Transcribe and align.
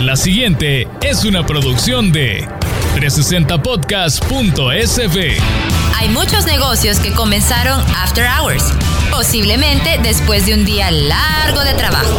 La 0.00 0.16
siguiente 0.16 0.88
es 1.02 1.26
una 1.26 1.44
producción 1.44 2.10
de 2.10 2.48
360podcast.sv. 2.96 5.36
Hay 5.94 6.08
muchos 6.08 6.46
negocios 6.46 6.98
que 7.00 7.12
comenzaron 7.12 7.78
after 7.96 8.26
hours, 8.26 8.64
posiblemente 9.10 10.00
después 10.02 10.46
de 10.46 10.54
un 10.54 10.64
día 10.64 10.90
largo 10.90 11.62
de 11.64 11.74
trabajo. 11.74 12.18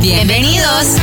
Bienvenidos. 0.00 0.96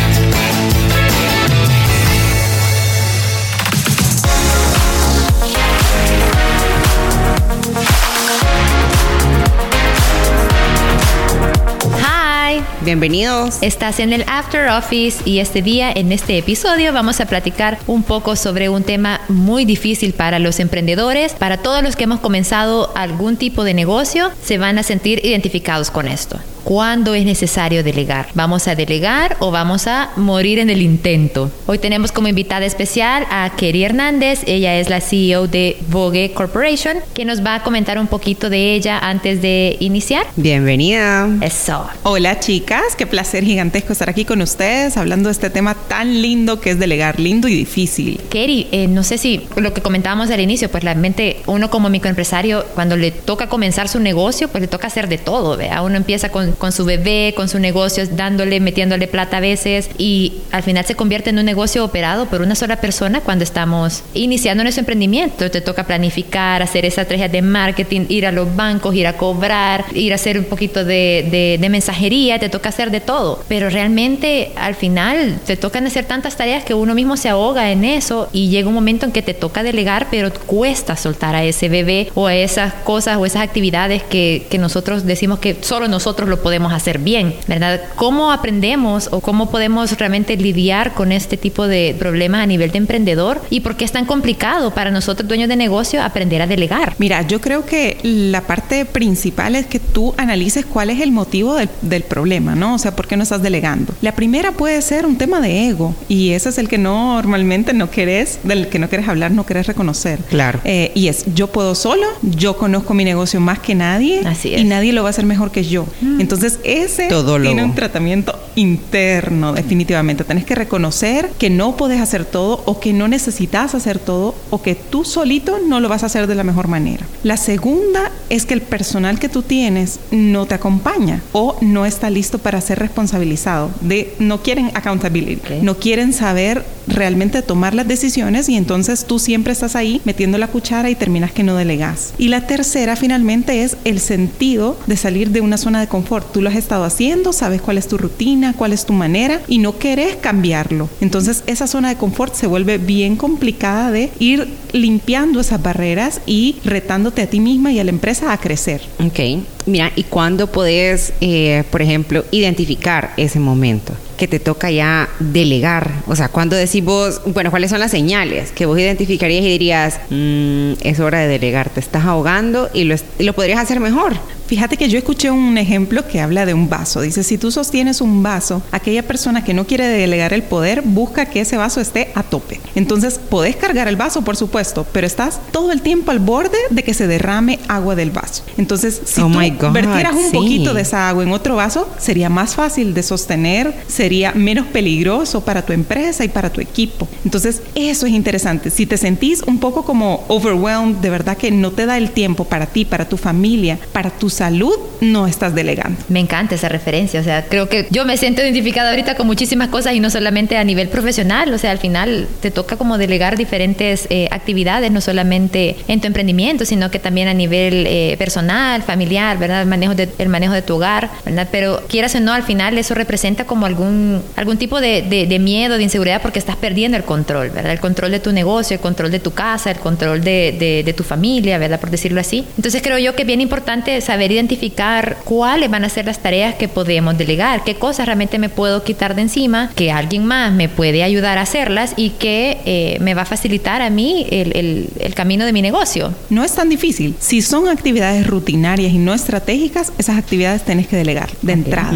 Hi. 12.02 12.62
Bienvenidos. 12.81 13.58
Estás 13.62 14.00
en 14.00 14.13
el 14.13 14.23
After 14.27 14.70
Office 14.70 15.22
y 15.25 15.39
este 15.39 15.62
día, 15.62 15.91
en 15.91 16.12
este 16.12 16.38
episodio, 16.38 16.94
vamos 16.94 17.20
a 17.20 17.25
platicar 17.25 17.80
un 17.88 18.03
poco 18.03 18.36
sobre 18.36 18.70
un 18.70 18.83
tema 18.83 19.22
muy 19.27 19.66
difícil 19.66 20.14
para 20.14 20.39
los 20.39 20.59
emprendedores. 20.59 21.33
Para 21.33 21.58
todos 21.58 21.83
los 21.83 21.95
que 21.95 22.05
hemos 22.05 22.20
comenzado 22.20 22.92
algún 22.95 23.38
tipo 23.38 23.64
de 23.64 23.73
negocio, 23.73 24.31
se 24.42 24.58
van 24.58 24.77
a 24.77 24.83
sentir 24.83 25.25
identificados 25.25 25.92
con 25.92 26.08
esto. 26.08 26.39
¿Cuándo 26.66 27.13
es 27.13 27.25
necesario 27.25 27.83
delegar? 27.83 28.30
¿Vamos 28.33 28.67
a 28.67 28.73
delegar 28.73 29.38
o 29.39 29.52
vamos 29.52 29.85
a 29.85 30.09
morir 30.16 30.58
en 30.58 30.71
el 30.71 30.81
intento? 30.81 31.52
Hoy 31.67 31.77
tenemos 31.77 32.11
como 32.11 32.27
invitada 32.27 32.66
especial 32.66 33.27
a 33.30 33.52
Kerry 33.55 33.83
Hernández. 33.83 34.41
Ella 34.47 34.75
es 34.80 34.89
la 34.89 34.99
CEO 34.99 35.47
de 35.47 35.77
Vogue 35.89 36.31
Corporation, 36.33 36.97
que 37.13 37.23
nos 37.23 37.45
va 37.45 37.53
a 37.53 37.63
comentar 37.63 37.99
un 37.99 38.08
poquito 38.08 38.49
de 38.49 38.73
ella 38.73 38.97
antes 38.97 39.43
de 39.43 39.77
iniciar. 39.80 40.25
Bienvenida. 40.38 41.30
Eso. 41.41 41.86
Hola 42.02 42.39
chicas, 42.39 42.95
qué 42.97 43.05
placer 43.05 43.43
gigantesco 43.43 43.93
estar 43.93 44.09
aquí 44.09 44.25
con 44.25 44.41
ustedes 44.41 44.97
hablando 44.97 45.30
de 45.30 45.33
este 45.33 45.52
tema 45.52 45.75
tan 45.75 46.19
lindo 46.23 46.61
que 46.61 46.71
es 46.71 46.80
delegar, 46.80 47.19
lindo 47.19 47.47
y 47.47 47.53
difícil. 47.53 48.19
Kerry, 48.31 48.69
eh, 48.71 48.88
no 48.88 49.03
sé 49.03 49.19
si 49.19 49.47
lo 49.55 49.71
que 49.75 49.81
comentábamos 49.81 50.31
al 50.31 50.39
inicio, 50.39 50.71
pues 50.71 50.83
realmente 50.83 51.43
uno 51.45 51.69
como 51.69 51.91
microempresario, 51.91 52.66
cuando 52.73 52.97
le 52.97 53.11
toca 53.11 53.49
comenzar 53.49 53.88
su 53.88 53.99
negocio, 53.99 54.47
pues 54.47 54.61
le 54.61 54.67
toca 54.67 54.88
hacer 54.88 55.08
de 55.08 55.19
todo, 55.19 55.58
¿vea? 55.58 55.83
Uno 55.83 55.95
empieza 55.95 56.30
con, 56.30 56.55
con 56.58 56.72
su 56.72 56.86
bebé, 56.86 57.34
con 57.36 57.50
su 57.50 57.59
negocio, 57.59 58.06
dándole, 58.08 58.59
metiéndole 58.59 59.08
plata 59.08 59.38
a 59.38 59.39
veces 59.39 59.89
y 59.98 60.34
al 60.52 60.64
final 60.64 60.86
se 60.86 60.95
convierte 60.95 61.30
en 61.30 61.39
un 61.39 61.45
negocio 61.45 61.84
operado 61.84 62.25
por 62.28 62.42
una 62.42 62.56
sola 62.56 62.78
persona 62.78 63.22
cuando 63.22 63.44
estamos 63.44 64.03
iniciando 64.14 64.64
nuestro 64.64 64.81
emprendimiento. 64.81 65.50
Te 65.50 65.61
toca 65.61 65.86
planificar, 65.86 66.61
hacer 66.61 66.86
esa 66.86 67.02
estrategia 67.02 67.30
de 67.30 67.42
marketing, 67.42 68.06
ir 68.09 68.26
a 68.26 68.31
los 68.31 68.56
bancos, 68.56 68.95
ir 68.95 69.08
a 69.08 69.17
cobrar, 69.17 69.86
ir 69.94 70.11
a 70.11 70.16
hacer 70.16 70.38
un 70.38 70.45
poquito 70.45 70.83
de, 70.86 71.28
de, 71.30 71.58
de 71.59 71.70
mensajería, 71.70 72.39
te 72.39 72.50
toca 72.50 72.70
hacer 72.70 72.92
de 72.92 73.02
todo. 73.02 73.44
Pero 73.48 73.70
realmente 73.70 74.52
al 74.56 74.76
final 74.76 75.39
te 75.45 75.58
tocan 75.58 75.86
hacer 75.88 76.06
tantas 76.06 76.36
tareas 76.36 76.64
que 76.64 76.73
uno 76.73 76.94
mismo 76.94 77.17
se 77.17 77.30
ahoga 77.30 77.72
en 77.72 77.83
eso 77.83 78.30
y 78.31 78.50
llega 78.50 78.67
un 78.67 78.73
momento 78.73 79.06
en 79.06 79.11
que 79.11 79.22
te 79.22 79.33
toca 79.33 79.64
delegar, 79.64 80.08
pero 80.11 80.31
cuesta 80.33 80.95
soltar 80.95 81.36
a 81.36 81.44
ese 81.44 81.70
bebé 81.70 82.09
o 82.16 82.28
a 82.28 82.36
esas 82.36 82.73
cosas 82.73 83.17
o 83.17 83.26
esas 83.26 83.43
actividades 83.43 84.04
que, 84.04 84.45
que 84.49 84.58
nosotros 84.58 85.05
decimos 85.05 85.39
que 85.39 85.58
solo 85.61 85.87
nosotros 85.87 86.30
lo 86.30 86.42
podemos 86.45 86.73
hacer 86.73 87.00
bien, 87.00 87.33
¿verdad? 87.48 87.82
¿Cómo 87.95 88.32
aprendemos 88.32 89.10
o 89.11 89.20
cómo 89.20 89.50
podemos 89.50 89.98
realmente 89.98 90.38
lidiar 90.38 90.94
con 90.94 91.11
este 91.11 91.38
tipo 91.38 91.67
de 91.67 91.95
problemas 91.98 92.44
a 92.44 92.45
nivel 92.45 92.70
de 92.70 92.78
emprendedor 92.78 93.42
y 93.50 93.61
por 93.61 93.76
qué 93.76 93.83
es 93.83 93.92
tan 93.92 94.06
complicado 94.06 94.70
para 94.72 94.92
nosotros 94.92 95.28
dueños 95.28 95.50
de 95.50 95.55
negocio 95.55 96.04
aprender 96.04 96.44
a 96.44 96.45
delegar? 96.45 96.94
Mira, 97.00 97.23
yo 97.23 97.42
creo 97.42 97.66
que 97.66 97.98
la 98.04 98.42
parte 98.42 98.86
principal 98.86 99.55
es 99.55 99.66
que 99.66 99.80
tú 99.80 100.14
analices 100.17 100.67
cuál 100.67 100.92
es 100.92 101.02
el 101.02 101.11
motivo 101.11 101.55
del, 101.55 101.67
del 101.82 102.04
problema, 102.04 102.54
¿no? 102.54 102.76
O 102.76 102.78
sea, 102.78 102.95
¿por 102.95 103.08
qué 103.08 103.17
no 103.17 103.23
estás 103.23 103.42
delegando? 103.42 103.95
La 104.04 104.14
primera 104.14 104.52
puede 104.52 104.80
ser 104.84 105.08
un 105.08 105.17
tema 105.17 105.42
de 105.42 105.70
ego 105.70 105.95
y 106.08 106.30
ese 106.30 106.50
es 106.50 106.60
el 106.60 106.70
que 106.70 106.78
normalmente 106.78 107.73
no 107.73 107.89
querés, 107.89 108.38
del 108.44 108.67
que 108.67 108.78
no 108.78 108.88
quieres 108.88 109.08
hablar, 109.08 109.32
no 109.32 109.48
querés 109.48 109.66
reconocer. 109.66 110.20
Claro. 110.30 110.60
Eh, 110.64 110.92
y 110.94 111.08
es, 111.08 111.26
yo 111.34 111.48
puedo 111.48 111.73
solo, 111.73 112.05
yo 112.22 112.55
conozco 112.55 112.94
mi 112.94 113.04
negocio 113.04 113.39
más 113.39 113.58
que 113.58 113.73
nadie 113.73 114.22
Así 114.28 114.54
es. 114.54 114.61
y 114.61 114.64
nadie 114.64 114.94
lo 114.94 115.02
va 115.02 115.10
a 115.10 115.11
hacer 115.11 115.26
mejor 115.26 115.50
que 115.50 115.64
yo. 115.64 115.88
Entonces, 116.04 116.35
ese 116.44 117.08
Todo 117.08 117.38
lo- 117.40 117.46
tiene 117.46 117.64
un 117.64 117.76
tratamiento 117.76 118.38
interno, 118.56 119.54
definitivamente. 119.54 120.23
Tenés 120.23 120.46
que 120.46 120.56
reconocer 120.56 121.30
que 121.38 121.50
no 121.50 121.76
podés 121.78 122.02
hacer 122.02 122.26
todo 122.26 122.62
o 122.66 122.80
que 122.80 122.94
no 122.94 123.08
necesitas 123.08 123.76
hacer 123.76 124.00
todo 124.00 124.36
o 124.50 124.62
que 124.62 124.76
tú 124.76 125.04
solito 125.06 125.60
no 125.68 125.80
lo 125.80 125.90
vas 125.90 126.04
a 126.04 126.08
hacer 126.08 126.28
de 126.28 126.36
la 126.36 126.44
mejor 126.44 126.68
manera. 126.68 127.06
La 127.23 127.38
segunda 127.38 128.12
es 128.30 128.46
que 128.46 128.54
el 128.54 128.62
personal 128.62 129.19
que 129.19 129.30
tú 129.30 129.42
tienes 129.42 130.00
no 130.12 130.46
te 130.46 130.56
acompaña 130.56 131.22
o 131.31 131.56
no 131.62 131.86
está 131.86 132.10
listo 132.10 132.38
para 132.40 132.62
ser 132.62 132.80
responsabilizado. 132.80 133.69
De, 133.81 134.13
no 134.19 134.42
quieren 134.42 134.72
accountability, 134.74 135.62
no 135.62 135.78
quieren 135.78 136.13
saber 136.13 136.63
realmente 136.88 137.42
tomar 137.42 137.74
las 137.74 137.88
decisiones 137.88 138.50
y 138.50 138.56
entonces 138.56 139.06
tú 139.06 139.19
siempre 139.19 139.54
estás 139.54 139.75
ahí 139.75 140.01
metiendo 140.06 140.38
la 140.38 140.48
cuchara 140.48 140.90
y 140.90 140.96
terminas 140.96 141.31
que 141.31 141.44
no 141.44 141.56
delegas. 141.56 142.13
Y 142.18 142.28
la 142.28 142.48
tercera 142.48 142.96
finalmente 142.96 143.63
es 143.63 143.78
el 143.84 144.00
sentido 144.00 144.78
de 144.88 144.98
salir 144.98 145.31
de 145.31 145.42
una 145.42 145.57
zona 145.57 145.80
de 145.80 145.88
confort. 145.88 146.31
Tú 146.31 146.42
lo 146.42 146.50
has 146.50 146.56
estado 146.56 146.84
haciendo, 146.84 147.34
sabes 147.34 147.62
cuál 147.62 147.78
es 147.78 147.88
tu 147.88 147.98
rutina, 147.98 148.54
cuál 148.54 148.74
es 148.74 148.86
tu 148.86 148.94
manera 148.94 149.42
y 149.48 149.60
no 149.60 149.78
querés 149.78 150.16
cambiarlo. 150.16 150.90
Entonces 151.01 151.44
esa 151.48 151.68
zona 151.68 151.90
de 151.90 151.96
confort 151.96 152.34
se 152.36 152.48
vuelve 152.48 152.78
bien 152.78 153.16
complicada 153.16 153.92
de 153.92 154.12
ir 154.19 154.48
limpiando 154.72 155.40
esas 155.40 155.62
barreras 155.62 156.22
y 156.25 156.57
retándote 156.63 157.22
a 157.22 157.28
ti 157.28 157.40
misma 157.40 157.72
y 157.72 157.80
a 157.80 157.84
la 157.84 157.92
empresa 157.92 158.31
a 158.31 158.38
crecer. 158.38 158.81
Ok. 159.06 159.19
Mira, 159.66 159.92
¿y 159.96 160.04
cuándo 160.04 160.52
podés, 160.52 161.13
eh, 161.22 161.63
por 161.72 161.81
ejemplo, 161.81 162.24
identificar 162.31 163.13
ese 163.18 163.40
momento? 163.40 163.94
Que 164.18 164.27
te 164.27 164.39
toca 164.39 164.71
ya 164.71 165.09
delegar. 165.19 165.92
O 166.07 166.15
sea, 166.15 166.30
cuando 166.30 166.56
decís 166.56 166.83
vos, 166.83 167.21
bueno, 167.25 167.51
¿cuáles 167.51 167.69
son 167.69 167.80
las 167.80 167.92
señales 167.92 168.51
que 168.51 168.65
vos 168.65 168.80
identificarías 168.80 169.44
y 169.44 169.48
dirías, 169.50 170.00
"Mm, 170.09 170.74
es 170.81 171.00
hora 171.00 171.19
de 171.19 171.27
delegar, 171.27 171.69
te 171.69 171.80
estás 171.81 172.06
ahogando 172.06 172.69
y 172.74 172.86
lo, 172.86 172.95
y 173.19 173.24
lo 173.24 173.33
podrías 173.33 173.59
hacer 173.59 173.80
mejor? 173.80 174.13
Fíjate 174.48 174.78
que 174.78 174.89
yo 174.89 174.98
escuché 174.98 175.31
un 175.31 175.57
ejemplo 175.57 176.07
que 176.07 176.22
habla 176.22 176.45
de 176.45 176.54
un 176.54 176.69
vaso. 176.69 177.01
Dice, 177.01 177.24
si 177.24 177.38
tú 177.38 177.51
sostienes 177.51 178.01
un 178.01 178.22
vaso, 178.22 178.62
aquella 178.72 179.04
persona 179.04 179.44
que 179.44 179.54
no 179.54 179.66
quiere 179.66 179.88
delegar 179.88 180.33
el 180.33 180.44
poder 180.44 180.81
busca 180.83 181.25
que 181.25 181.42
ese 181.42 181.57
vaso 181.57 181.81
esté 181.81 182.12
a 182.16 182.24
tope. 182.24 182.60
Entonces, 182.75 183.19
podés 183.19 183.56
cargar 183.56 183.88
el 183.88 183.95
vaso, 183.95 184.22
por 184.24 184.36
supuesto, 184.36 184.86
pero 184.92 185.07
estás 185.07 185.39
todo 185.51 185.72
el 185.72 185.81
tiempo 185.81 186.12
al 186.12 186.19
borde 186.19 186.57
de 186.69 186.84
que 186.84 186.94
se 186.94 187.07
derrame 187.07 187.60
agua 187.68 187.95
del 187.95 188.12
vaso. 188.12 188.44
Entonces, 188.57 189.01
si 189.06 189.22
Oh 189.22 189.30
tú 189.30 189.39
God, 189.60 189.72
vertieras 189.72 190.13
un 190.16 190.30
sí. 190.30 190.38
poquito 190.38 190.74
de 190.74 190.81
esa 190.81 191.10
agua 191.10 191.24
en 191.24 191.31
otro 191.31 191.56
vaso, 191.56 191.89
sería 191.98 192.30
más 192.30 192.56
fácil 192.56 192.94
de 192.94 193.04
sostener, 193.04 193.74
sería 193.88 194.31
menos 194.34 194.68
peligroso 194.68 195.42
para 195.42 195.66
tu 195.66 195.74
empresa 195.74 196.24
y 196.24 196.30
para 196.30 196.51
tu 196.51 196.62
equipo. 196.62 197.07
Entonces, 197.24 197.62
eso 197.74 198.06
es 198.06 198.13
interesante. 198.13 198.69
Si 198.69 198.86
te 198.86 198.98
sentís 198.98 199.42
un 199.44 199.60
poco 199.60 199.84
como 199.84 200.24
overwhelmed, 200.28 200.98
de 200.98 201.10
verdad 201.10 201.38
que 201.38 201.51
no 201.51 201.72
te 201.72 201.86
da 201.86 201.98
el 201.98 202.12
tiempo 202.12 202.45
para 202.45 202.68
ti, 202.68 202.86
para 202.86 203.10
tu 203.10 203.18
familia, 203.18 203.80
para 203.92 204.12
tu 204.12 204.30
salud, 204.36 204.75
no 205.01 205.28
estás 205.28 205.56
delegando. 205.56 205.98
Me 206.10 206.19
encanta 206.19 206.56
esa 206.56 206.69
referencia, 206.69 207.19
o 207.19 207.24
sea, 207.24 207.46
creo 207.46 207.69
que 207.69 207.88
yo 207.90 208.06
me 208.06 208.18
siento 208.18 208.42
identificada 208.42 208.90
ahorita 208.92 209.16
con 209.16 209.28
muchísimas 209.28 209.69
cosas 209.69 209.94
y 209.96 210.00
no 210.00 210.10
solamente 210.10 210.58
a 210.58 210.64
nivel 210.64 210.90
profesional, 210.90 211.54
o 211.54 211.58
sea, 211.58 211.72
al 211.72 211.80
final 211.80 212.28
te 212.42 212.52
toca 212.52 212.78
como 212.78 212.98
delegar 212.98 213.38
diferentes 213.38 214.08
eh, 214.10 214.28
actividades, 214.32 214.92
no 214.92 215.02
solamente 215.02 215.76
en 215.88 216.02
tu 216.02 216.08
emprendimiento, 216.08 216.66
sino 216.66 216.92
que 216.92 217.00
también 217.00 217.28
a 217.28 217.34
nivel 217.34 217.86
eh, 217.88 218.16
personal, 218.18 218.82
familiar, 218.84 219.38
¿verdad? 219.38 219.62
El 219.62 219.68
manejo, 219.68 219.96
de, 219.96 220.10
el 220.18 220.30
manejo 220.30 220.54
de 220.54 220.62
tu 220.62 220.76
hogar, 220.76 221.10
¿verdad? 221.26 221.48
Pero 221.52 221.81
quieras 221.88 222.14
o 222.16 222.20
no, 222.20 222.34
al 222.34 222.44
final 222.44 222.78
eso 222.78 222.94
representa 222.94 223.46
como 223.46 223.66
algún, 223.66 224.22
algún 224.36 224.58
tipo 224.58 224.81
de, 224.81 225.02
de- 225.02 225.26
de 225.28 225.40
miedo, 225.40 225.78
de 225.78 225.84
inseguridad, 225.84 226.22
porque 226.22 226.40
estás 226.40 226.56
perdiendo 226.58 226.98
el 226.98 227.04
control, 227.04 227.50
¿verdad? 227.52 227.72
El 227.72 227.80
control 227.80 228.12
de 228.12 228.20
tu 228.20 228.31
negocio, 228.31 228.76
el 228.76 228.81
control 228.81 229.12
de 229.12 229.20
tu 229.20 229.31
casa, 229.31 229.72
el 229.72 229.78
control 229.80 230.24
de, 230.24 230.84
de- 230.86 230.94
tu 230.96 231.04
familia, 231.04 231.58
¿verdad? 231.58 231.80
Por 231.80 231.90
decirlo 231.90 232.22
así. 232.22 232.46
Entonces 232.58 232.81
creo 232.81 232.98
yo 232.98 233.16
que 233.16 233.24
es 233.24 233.28
bien 233.28 233.42
importante 233.42 234.00
saber 234.02 234.25
saber 234.25 234.31
identificar 234.31 235.18
cuáles 235.24 235.69
van 235.69 235.86
a 235.86 235.89
ser 235.89 236.06
las 236.06 236.19
tareas 236.19 236.56
que 236.56 236.68
podemos 236.68 237.16
delegar, 237.16 237.63
qué 237.63 237.75
cosas 237.75 238.07
realmente 238.07 238.39
me 238.39 238.50
puedo 238.50 238.83
quitar 238.83 239.13
de 239.13 239.22
encima, 239.22 239.69
que 239.75 239.92
alguien 239.92 240.25
más 240.25 240.51
me 240.51 240.68
puede 240.68 241.04
ayudar 241.04 241.38
a 241.38 241.42
hacerlas 241.42 241.94
y 241.95 242.10
que 242.12 242.57
eh, 242.66 242.98
me 243.01 243.13
va 243.13 243.22
a 243.22 243.25
facilitar 243.25 243.83
a 243.83 243.92
mí 243.92 244.25
el, 244.31 244.89
el 245.00 245.13
camino 245.13 245.45
de 245.45 245.54
mi 245.54 245.62
negocio. 245.62 246.12
No 246.31 246.44
es 246.44 246.54
tan 246.54 246.69
difícil. 246.69 247.13
Si 247.19 247.44
son 247.44 247.68
actividades 247.68 248.25
rutinarias 248.25 248.94
y 248.94 248.98
no 248.98 249.13
estratégicas, 249.13 249.94
esas 250.00 250.18
actividades 250.18 250.63
tenés 250.63 250.88
que 250.88 250.95
delegar 250.95 251.30
de 251.44 251.54
entrada. 251.54 251.94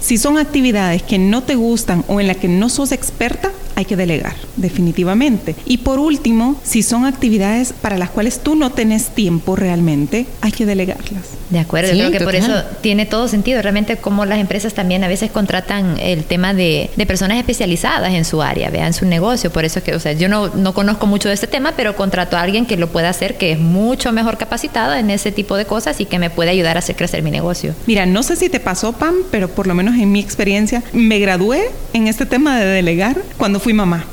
Si 0.00 0.18
son 0.18 0.38
actividades 0.38 1.02
que 1.02 1.18
no 1.18 1.44
te 1.44 1.54
gustan 1.54 2.04
o 2.08 2.20
en 2.20 2.26
las 2.26 2.38
que 2.38 2.48
no 2.48 2.68
sos 2.68 2.90
experta, 2.90 3.52
hay 3.76 3.84
que 3.84 3.94
delegar, 3.94 4.34
definitivamente. 4.56 5.54
Y 5.66 5.78
por 5.78 5.98
último, 5.98 6.58
si 6.64 6.82
son 6.82 7.04
actividades 7.04 7.72
para 7.72 7.98
las 7.98 8.10
cuales 8.10 8.40
tú 8.40 8.56
no 8.56 8.70
tenés 8.70 9.10
tiempo 9.10 9.54
realmente, 9.54 10.26
hay 10.40 10.50
que 10.50 10.66
delegarlas. 10.66 11.36
De 11.50 11.60
acuerdo, 11.60 11.92
yo 11.92 12.08
creo 12.08 12.18
que 12.18 12.24
por 12.24 12.34
eso 12.34 12.52
tiene 12.80 13.06
todo 13.06 13.28
sentido. 13.28 13.62
Realmente 13.62 13.96
como 13.98 14.24
las 14.24 14.40
empresas 14.40 14.74
también 14.74 15.04
a 15.04 15.08
veces 15.08 15.30
contratan 15.30 15.96
el 16.00 16.24
tema 16.24 16.54
de, 16.54 16.90
personas 17.06 17.38
especializadas 17.38 18.14
en 18.14 18.24
su 18.24 18.42
área, 18.42 18.68
vean 18.70 18.92
su 18.92 19.06
negocio. 19.06 19.52
Por 19.52 19.64
eso 19.64 19.78
es 19.78 19.84
que, 19.84 19.94
o 19.94 20.00
sea, 20.00 20.12
yo 20.12 20.28
no, 20.28 20.48
no 20.48 20.74
conozco 20.74 21.06
mucho 21.06 21.28
de 21.28 21.34
este 21.34 21.46
tema, 21.46 21.74
pero 21.76 21.94
contrato 21.94 22.36
a 22.36 22.42
alguien 22.42 22.66
que 22.66 22.76
lo 22.76 22.88
pueda 22.88 23.10
hacer, 23.10 23.36
que 23.36 23.52
es 23.52 23.60
mucho 23.60 24.10
mejor 24.12 24.38
capacitado 24.38 24.94
en 24.94 25.10
ese 25.10 25.30
tipo 25.30 25.56
de 25.56 25.66
cosas 25.66 26.00
y 26.00 26.06
que 26.06 26.18
me 26.18 26.30
puede 26.30 26.50
ayudar 26.50 26.76
a 26.76 26.80
hacer 26.80 26.96
crecer 26.96 27.22
mi 27.22 27.30
negocio. 27.30 27.74
Mira, 27.86 28.06
no 28.06 28.22
sé 28.22 28.34
si 28.34 28.48
te 28.48 28.58
pasó, 28.58 28.92
Pam, 28.94 29.14
pero 29.30 29.48
por 29.48 29.66
lo 29.66 29.74
menos 29.74 29.94
en 29.96 30.10
mi 30.10 30.18
experiencia, 30.18 30.82
me 30.92 31.18
gradué 31.20 31.70
en 31.92 32.08
este 32.08 32.26
tema 32.26 32.58
de 32.58 32.64
delegar 32.66 33.22
cuando 33.36 33.60
fui 33.66 33.74
mamá. 33.74 34.04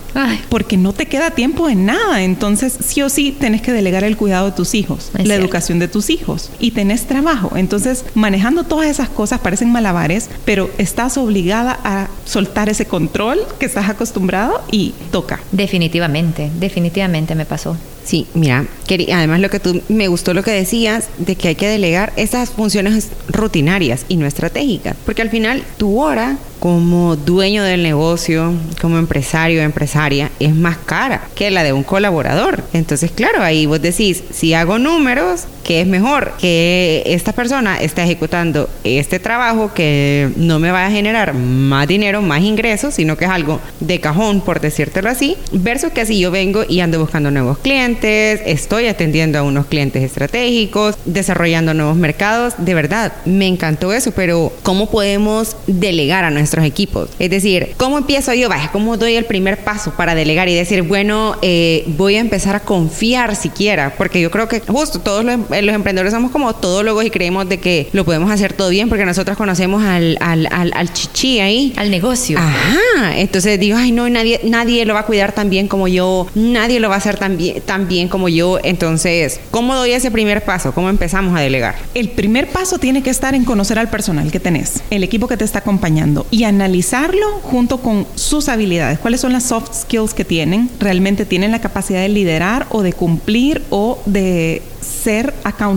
Porque 0.50 0.78
no 0.78 0.94
te 0.94 1.06
queda 1.06 1.30
tiempo 1.30 1.70
en 1.70 1.86
nada. 1.86 2.24
Entonces, 2.24 2.76
sí 2.84 3.04
o 3.04 3.10
sí, 3.10 3.32
tenés 3.40 3.62
que 3.62 3.72
delegar 3.72 4.04
el 4.04 4.18
cuidado 4.18 4.48
de 4.48 4.54
tus 4.54 4.74
hijos, 4.74 5.12
la 5.14 5.36
educación 5.36 5.78
de 5.78 5.88
tus 5.88 6.10
hijos. 6.10 6.50
Y 6.58 6.72
tenés 6.72 7.06
trabajo. 7.06 7.52
Entonces, 7.56 8.04
manejando 8.16 8.64
todas 8.64 8.88
esas 8.88 9.10
cosas 9.10 9.42
parecen 9.42 9.72
malabares, 9.72 10.28
pero 10.44 10.72
estás 10.80 11.20
obligada 11.20 11.80
a 11.84 12.08
soltar 12.26 12.68
ese 12.68 12.88
control 12.88 13.42
que 13.60 13.68
estás 13.68 13.90
acostumbrado 13.90 14.60
y 14.72 14.96
toca. 15.12 15.40
Definitivamente, 15.52 16.50
definitivamente 16.60 17.36
me 17.36 17.46
pasó. 17.46 17.78
Sí, 18.04 18.28
mira, 18.34 18.66
además 19.14 19.40
lo 19.40 19.50
que 19.50 19.60
tú 19.60 19.82
me 19.88 20.08
gustó 20.08 20.34
lo 20.34 20.44
que 20.44 20.52
decías 20.52 21.08
de 21.18 21.36
que 21.36 21.50
hay 21.50 21.56
que 21.56 21.68
delegar 21.68 22.14
esas 22.16 22.50
funciones 22.50 23.10
rutinarias 23.28 24.06
y 24.10 24.18
no 24.18 24.26
estratégicas, 24.26 24.96
porque 25.06 25.22
al 25.22 25.30
final 25.30 25.64
tu 25.78 26.02
hora 26.02 26.38
como 26.60 27.16
dueño 27.16 27.64
del 27.64 27.84
negocio, 27.84 28.54
como 28.82 28.98
empresario 28.98 29.62
empresaria, 29.62 30.32
es 30.46 30.56
más 30.56 30.78
cara 30.78 31.22
que 31.36 31.52
la 31.52 31.64
de 31.64 31.74
un 31.74 31.84
colaborador. 31.84 32.64
Entonces, 32.74 33.12
claro, 33.12 33.44
ahí 33.44 33.66
vos 33.66 33.82
decís, 33.82 34.24
si 34.32 34.54
hago 34.54 34.80
números, 34.80 35.46
¿qué 35.64 35.82
es 35.82 35.88
mejor? 35.88 36.34
Que 36.40 37.04
esta 37.06 37.34
persona 37.34 37.78
está 37.78 38.04
ejecutando 38.04 38.70
este 38.84 39.20
trabajo 39.20 39.74
que 39.74 40.32
no 40.36 40.60
me 40.60 40.72
va 40.72 40.86
a 40.86 40.92
generar 40.92 41.34
más 41.34 41.88
dinero, 41.88 42.22
más 42.22 42.42
ingresos, 42.42 42.96
sino 42.96 43.18
que 43.18 43.26
es 43.26 43.32
algo 43.32 43.60
de 43.80 44.00
cajón, 44.00 44.42
por 44.42 44.60
decírtelo 44.60 45.10
así, 45.10 45.38
versus 45.52 45.92
que 45.92 46.06
si 46.06 46.20
yo 46.20 46.32
vengo 46.32 46.64
y 46.68 46.80
ando 46.80 47.00
buscando 47.00 47.30
nuevos 47.30 47.58
clientes, 47.60 48.42
estoy 48.46 48.88
atendiendo 48.88 49.38
a 49.38 49.44
unos 49.44 49.68
clientes 49.68 50.04
estratégicos, 50.04 50.96
desarrollando 51.06 51.74
nuevos 51.74 51.98
mercados. 51.98 52.54
De 52.58 52.74
verdad, 52.74 53.14
me 53.26 53.48
encantó 53.48 53.94
eso, 53.94 54.12
pero 54.12 54.52
¿cómo 54.64 54.90
podemos 54.90 55.56
delegar 55.68 56.24
a 56.24 56.32
nuestra 56.32 56.64
equipos. 56.66 57.10
Es 57.20 57.30
decir, 57.30 57.74
¿cómo 57.78 57.98
empiezo 57.98 58.34
yo? 58.34 58.50
¿cómo 58.72 58.98
doy 58.98 59.16
el 59.16 59.26
primer 59.26 59.58
paso 59.58 59.92
para 59.92 60.16
delegar 60.16 60.33
y 60.34 60.56
decir, 60.56 60.82
bueno, 60.84 61.38
eh, 61.42 61.84
voy 61.98 62.16
a 62.16 62.20
empezar 62.20 62.56
a 62.56 62.60
confiar 62.60 63.36
siquiera? 63.36 63.94
Porque 63.98 64.20
yo 64.22 64.32
creo 64.32 64.48
que 64.48 64.60
justo 64.62 65.00
todos 65.00 65.24
los, 65.24 65.40
los, 65.50 65.76
emprendedores 65.76 66.14
somos 66.14 66.32
como 66.32 66.54
todólogos 66.54 67.06
y 67.06 67.10
creemos 67.10 67.48
de 67.48 67.60
que 67.60 67.90
lo 67.94 68.06
podemos 68.06 68.32
hacer 68.32 68.54
todo 68.54 68.70
bien 68.70 68.90
porque 68.90 69.06
nosotros 69.06 69.38
conocemos 69.38 69.84
al, 69.84 70.18
al, 70.20 70.48
al, 70.52 70.94
chichi 70.94 71.40
ahí. 71.40 71.74
Al 71.78 71.92
negocio. 71.92 72.38
Ajá. 72.40 73.18
Entonces 73.18 73.60
digo, 73.60 73.78
ay, 73.78 73.92
no, 73.92 74.10
nadie, 74.10 74.42
nadie 74.44 74.86
lo 74.86 74.94
va 74.94 75.02
a 75.02 75.06
cuidar 75.06 75.34
tan 75.34 75.50
bien 75.50 75.68
como 75.68 75.88
yo, 75.88 76.28
nadie 76.36 76.80
lo 76.80 76.90
va 76.90 76.96
a 76.96 76.98
hacer 76.98 77.18
tan 77.18 77.38
bien, 77.38 77.62
tan 77.62 77.88
bien 77.88 78.08
como 78.08 78.30
yo. 78.30 78.60
Entonces, 78.64 79.40
¿cómo 79.52 79.76
doy 79.76 79.92
ese 79.92 80.12
primer 80.12 80.44
paso? 80.44 80.74
¿Cómo 80.74 80.90
empezamos 80.90 81.38
a 81.38 81.42
delegar? 81.42 81.76
El 81.94 82.10
primer 82.10 82.48
paso 82.48 82.78
tiene 82.80 83.04
que 83.04 83.10
estar 83.10 83.36
en 83.36 83.46
conocer 83.46 83.80
al 83.80 83.90
personal 83.90 84.32
que 84.32 84.40
tenés, 84.40 84.84
el 84.90 85.04
equipo 85.04 85.28
que 85.28 85.38
te 85.38 85.46
está 85.46 85.60
acompañando 85.60 86.26
y 86.32 86.44
analizarlo 86.44 87.40
junto 87.44 87.78
con 87.78 88.08
sus 88.16 88.50
habilidades. 88.50 89.00
¿Cuáles 89.00 89.22
son 89.22 89.34
las 89.34 89.44
soft 89.44 89.74
skills 89.74 90.13
que 90.14 90.26
tienen? 90.26 90.70
¿Realmente 90.80 91.26
tienen 91.26 91.52
la 91.52 91.62
capacidad 91.62 92.02
de 92.02 92.10
liderar 92.10 92.68
o 92.70 92.82
de 92.82 92.94
cumplir 92.94 93.62
o 93.70 94.00
de 94.06 94.62
ser 94.84 95.34
accountable 95.44 95.74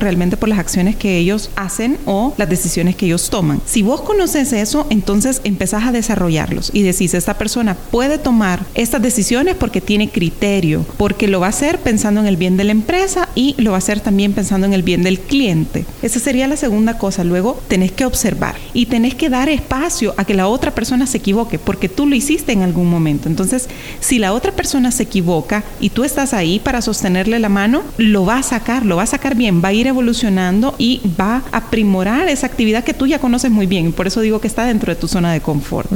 realmente 0.00 0.36
por 0.36 0.48
las 0.48 0.58
acciones 0.58 0.96
que 0.96 1.18
ellos 1.18 1.50
hacen 1.54 1.98
o 2.06 2.34
las 2.36 2.48
decisiones 2.48 2.96
que 2.96 3.06
ellos 3.06 3.30
toman. 3.30 3.60
Si 3.66 3.82
vos 3.82 4.00
conoces 4.00 4.52
eso, 4.52 4.86
entonces 4.90 5.40
empezás 5.44 5.84
a 5.84 5.92
desarrollarlos 5.92 6.70
y 6.72 6.82
decís, 6.82 7.14
esta 7.14 7.36
persona 7.36 7.76
puede 7.90 8.18
tomar 8.18 8.64
estas 8.74 9.02
decisiones 9.02 9.54
porque 9.54 9.80
tiene 9.80 10.08
criterio, 10.08 10.84
porque 10.96 11.28
lo 11.28 11.40
va 11.40 11.46
a 11.46 11.50
hacer 11.50 11.78
pensando 11.78 12.20
en 12.20 12.26
el 12.26 12.36
bien 12.36 12.56
de 12.56 12.64
la 12.64 12.72
empresa 12.72 13.28
y 13.34 13.54
lo 13.58 13.72
va 13.72 13.76
a 13.76 13.78
hacer 13.78 14.00
también 14.00 14.32
pensando 14.32 14.66
en 14.66 14.72
el 14.72 14.82
bien 14.82 15.02
del 15.02 15.20
cliente. 15.20 15.84
Esa 16.02 16.18
sería 16.18 16.48
la 16.48 16.56
segunda 16.56 16.98
cosa. 16.98 17.22
Luego 17.22 17.60
tenés 17.68 17.92
que 17.92 18.06
observar 18.06 18.56
y 18.72 18.86
tenés 18.86 19.14
que 19.14 19.28
dar 19.28 19.48
espacio 19.48 20.14
a 20.16 20.24
que 20.24 20.34
la 20.34 20.48
otra 20.48 20.74
persona 20.74 21.06
se 21.06 21.18
equivoque 21.18 21.58
porque 21.58 21.88
tú 21.88 22.06
lo 22.06 22.14
hiciste 22.14 22.52
en 22.52 22.62
algún 22.62 22.88
momento. 22.88 23.28
Entonces, 23.28 23.68
si 24.00 24.18
la 24.18 24.32
otra 24.32 24.52
persona 24.52 24.90
se 24.90 25.04
equivoca 25.04 25.64
y 25.80 25.90
tú 25.90 26.04
estás 26.04 26.34
ahí 26.34 26.58
para 26.58 26.82
sostenerle 26.82 27.38
la 27.38 27.48
mano, 27.48 27.82
lo 27.98 28.24
vas 28.24 28.44
sacar, 28.44 28.84
lo 28.84 28.96
va 28.96 29.02
a 29.02 29.06
sacar 29.06 29.34
bien, 29.34 29.62
va 29.64 29.68
a 29.68 29.72
ir 29.72 29.86
evolucionando 29.86 30.74
y 30.78 31.00
va 31.18 31.42
a 31.50 31.58
aprimorar 31.58 32.28
esa 32.28 32.46
actividad 32.46 32.84
que 32.84 32.94
tú 32.94 33.06
ya 33.06 33.18
conoces 33.18 33.50
muy 33.50 33.66
bien. 33.66 33.92
Por 33.92 34.06
eso 34.06 34.20
digo 34.20 34.40
que 34.40 34.46
está 34.46 34.64
dentro 34.64 34.94
de 34.94 35.00
tu 35.00 35.08
zona 35.08 35.32
de 35.32 35.40
confort. 35.40 35.90